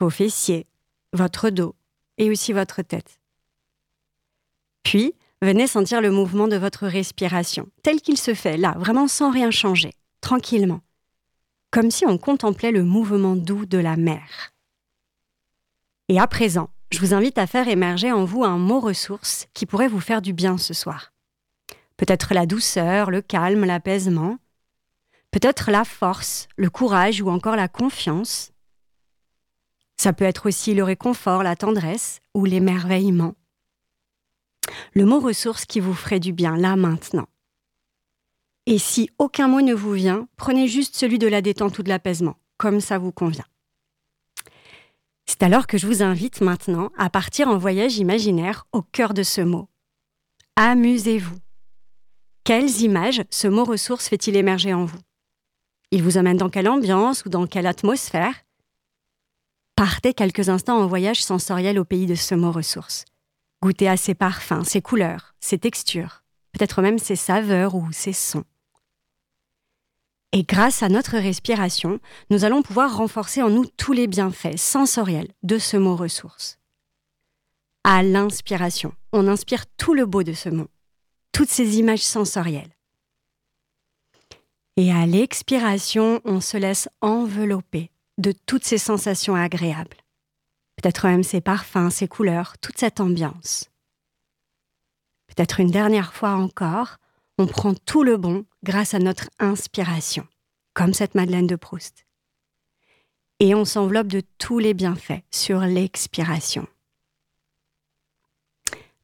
[0.00, 0.66] vos fessiers,
[1.12, 1.74] votre dos
[2.18, 3.20] et aussi votre tête.
[4.82, 9.30] Puis, venez sentir le mouvement de votre respiration, tel qu'il se fait là, vraiment sans
[9.30, 10.80] rien changer, tranquillement,
[11.70, 14.52] comme si on contemplait le mouvement doux de la mer.
[16.08, 19.66] Et à présent, je vous invite à faire émerger en vous un mot ressource qui
[19.66, 21.12] pourrait vous faire du bien ce soir.
[21.98, 24.38] Peut-être la douceur, le calme, l'apaisement,
[25.30, 28.52] peut-être la force, le courage ou encore la confiance,
[30.00, 33.34] ça peut être aussi le réconfort, la tendresse ou l'émerveillement.
[34.94, 37.26] Le mot ressource qui vous ferait du bien là maintenant.
[38.66, 41.88] Et si aucun mot ne vous vient, prenez juste celui de la détente ou de
[41.88, 43.46] l'apaisement, comme ça vous convient.
[45.26, 49.22] C'est alors que je vous invite maintenant à partir en voyage imaginaire au cœur de
[49.22, 49.68] ce mot.
[50.56, 51.38] Amusez-vous.
[52.44, 54.98] Quelles images ce mot ressource fait-il émerger en vous?
[55.90, 58.34] Il vous amène dans quelle ambiance ou dans quelle atmosphère?
[59.78, 63.04] Partez quelques instants en voyage sensoriel au pays de ce mot ressource.
[63.62, 68.42] Goûtez à ses parfums, ses couleurs, ses textures, peut-être même ses saveurs ou ses sons.
[70.32, 75.30] Et grâce à notre respiration, nous allons pouvoir renforcer en nous tous les bienfaits sensoriels
[75.44, 76.58] de ce mot ressource.
[77.84, 80.66] À l'inspiration, on inspire tout le beau de ce mot,
[81.30, 82.74] toutes ces images sensorielles.
[84.76, 89.96] Et à l'expiration, on se laisse envelopper de toutes ces sensations agréables.
[90.76, 93.70] Peut-être même ces parfums, ces couleurs, toute cette ambiance.
[95.28, 96.98] Peut-être une dernière fois encore,
[97.38, 100.26] on prend tout le bon grâce à notre inspiration,
[100.74, 102.04] comme cette Madeleine de Proust.
[103.40, 106.66] Et on s'enveloppe de tous les bienfaits sur l'expiration.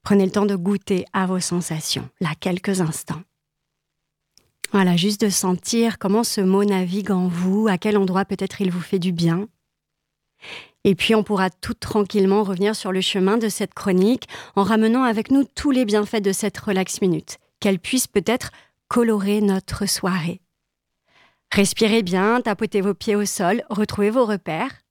[0.03, 3.23] Prenez le temps de goûter à vos sensations, là, quelques instants.
[4.75, 8.73] Voilà, juste de sentir comment ce mot navigue en vous, à quel endroit peut-être il
[8.73, 9.47] vous fait du bien.
[10.83, 15.05] Et puis on pourra tout tranquillement revenir sur le chemin de cette chronique en ramenant
[15.05, 18.51] avec nous tous les bienfaits de cette relax minute, qu'elle puisse peut-être
[18.89, 20.41] colorer notre soirée.
[21.53, 24.83] Respirez bien, tapotez vos pieds au sol, retrouvez vos repères.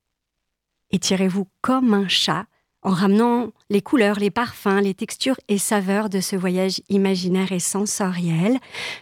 [0.91, 2.45] Étirez-vous comme un chat
[2.83, 7.59] en ramenant les couleurs, les parfums, les textures et saveurs de ce voyage imaginaire et
[7.59, 8.57] sensoriel.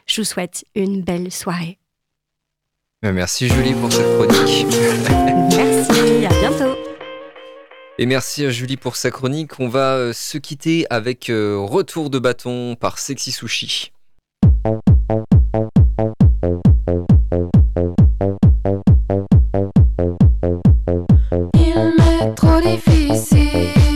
[0.05, 1.77] Je vous souhaite une belle soirée.
[3.03, 4.65] Euh, Merci Julie pour cette chronique.
[5.55, 6.77] Merci, à bientôt.
[7.97, 9.59] Et merci à Julie pour sa chronique.
[9.59, 13.91] On va euh, se quitter avec euh, Retour de bâton par Sexy Sushi.
[16.43, 16.49] Il
[21.97, 23.90] m'est trop difficile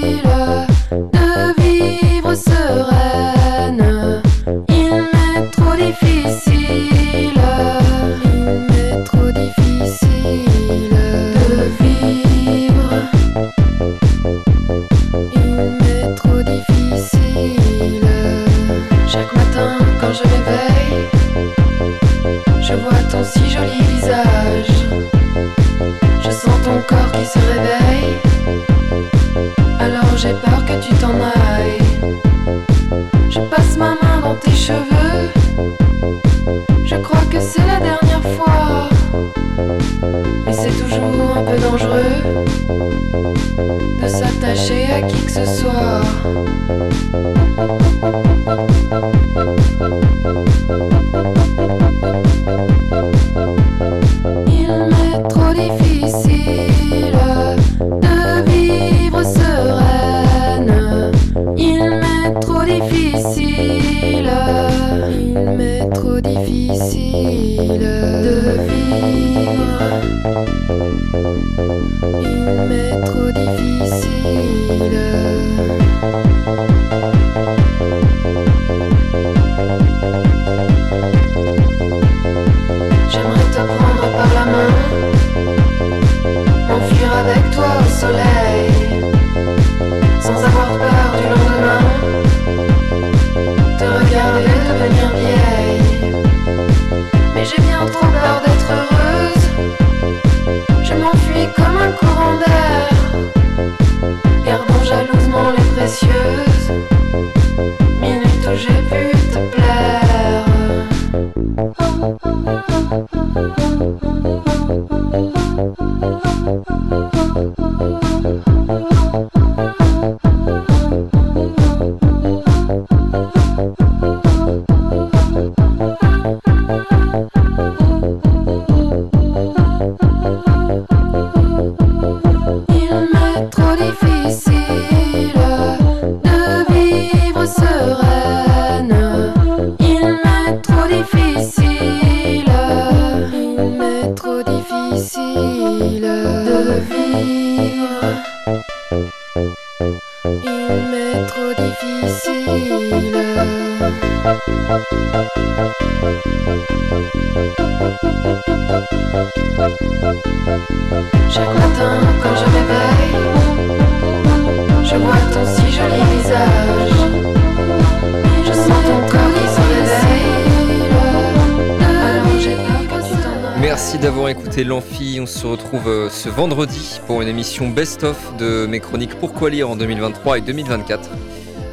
[174.56, 175.20] écouté l'Amphi.
[175.22, 179.70] On se retrouve euh, ce vendredi pour une émission best-of de mes chroniques Pourquoi lire
[179.70, 181.10] en 2023 et 2024.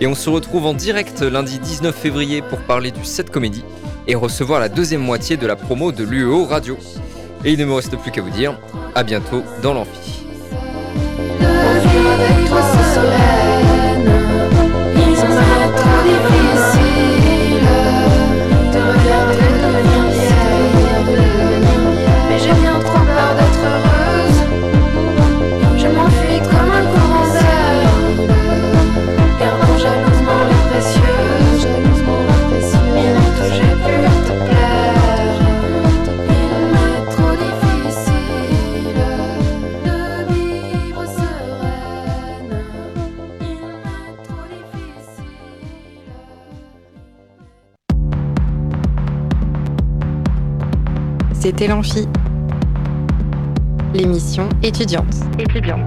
[0.01, 3.65] Et on se retrouve en direct lundi 19 février pour parler du 7 comédie
[4.09, 6.77] et recevoir la deuxième moitié de la promo de l'UEO Radio.
[7.45, 8.59] Et il ne me reste plus qu'à vous dire
[8.97, 10.22] à bientôt dans l'Amphi.
[51.63, 52.09] C'était l'Amphi.
[53.95, 55.15] L'émission étudiante.
[55.39, 55.87] Étudiante.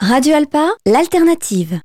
[0.00, 1.80] Radio Alpa, l'alternative.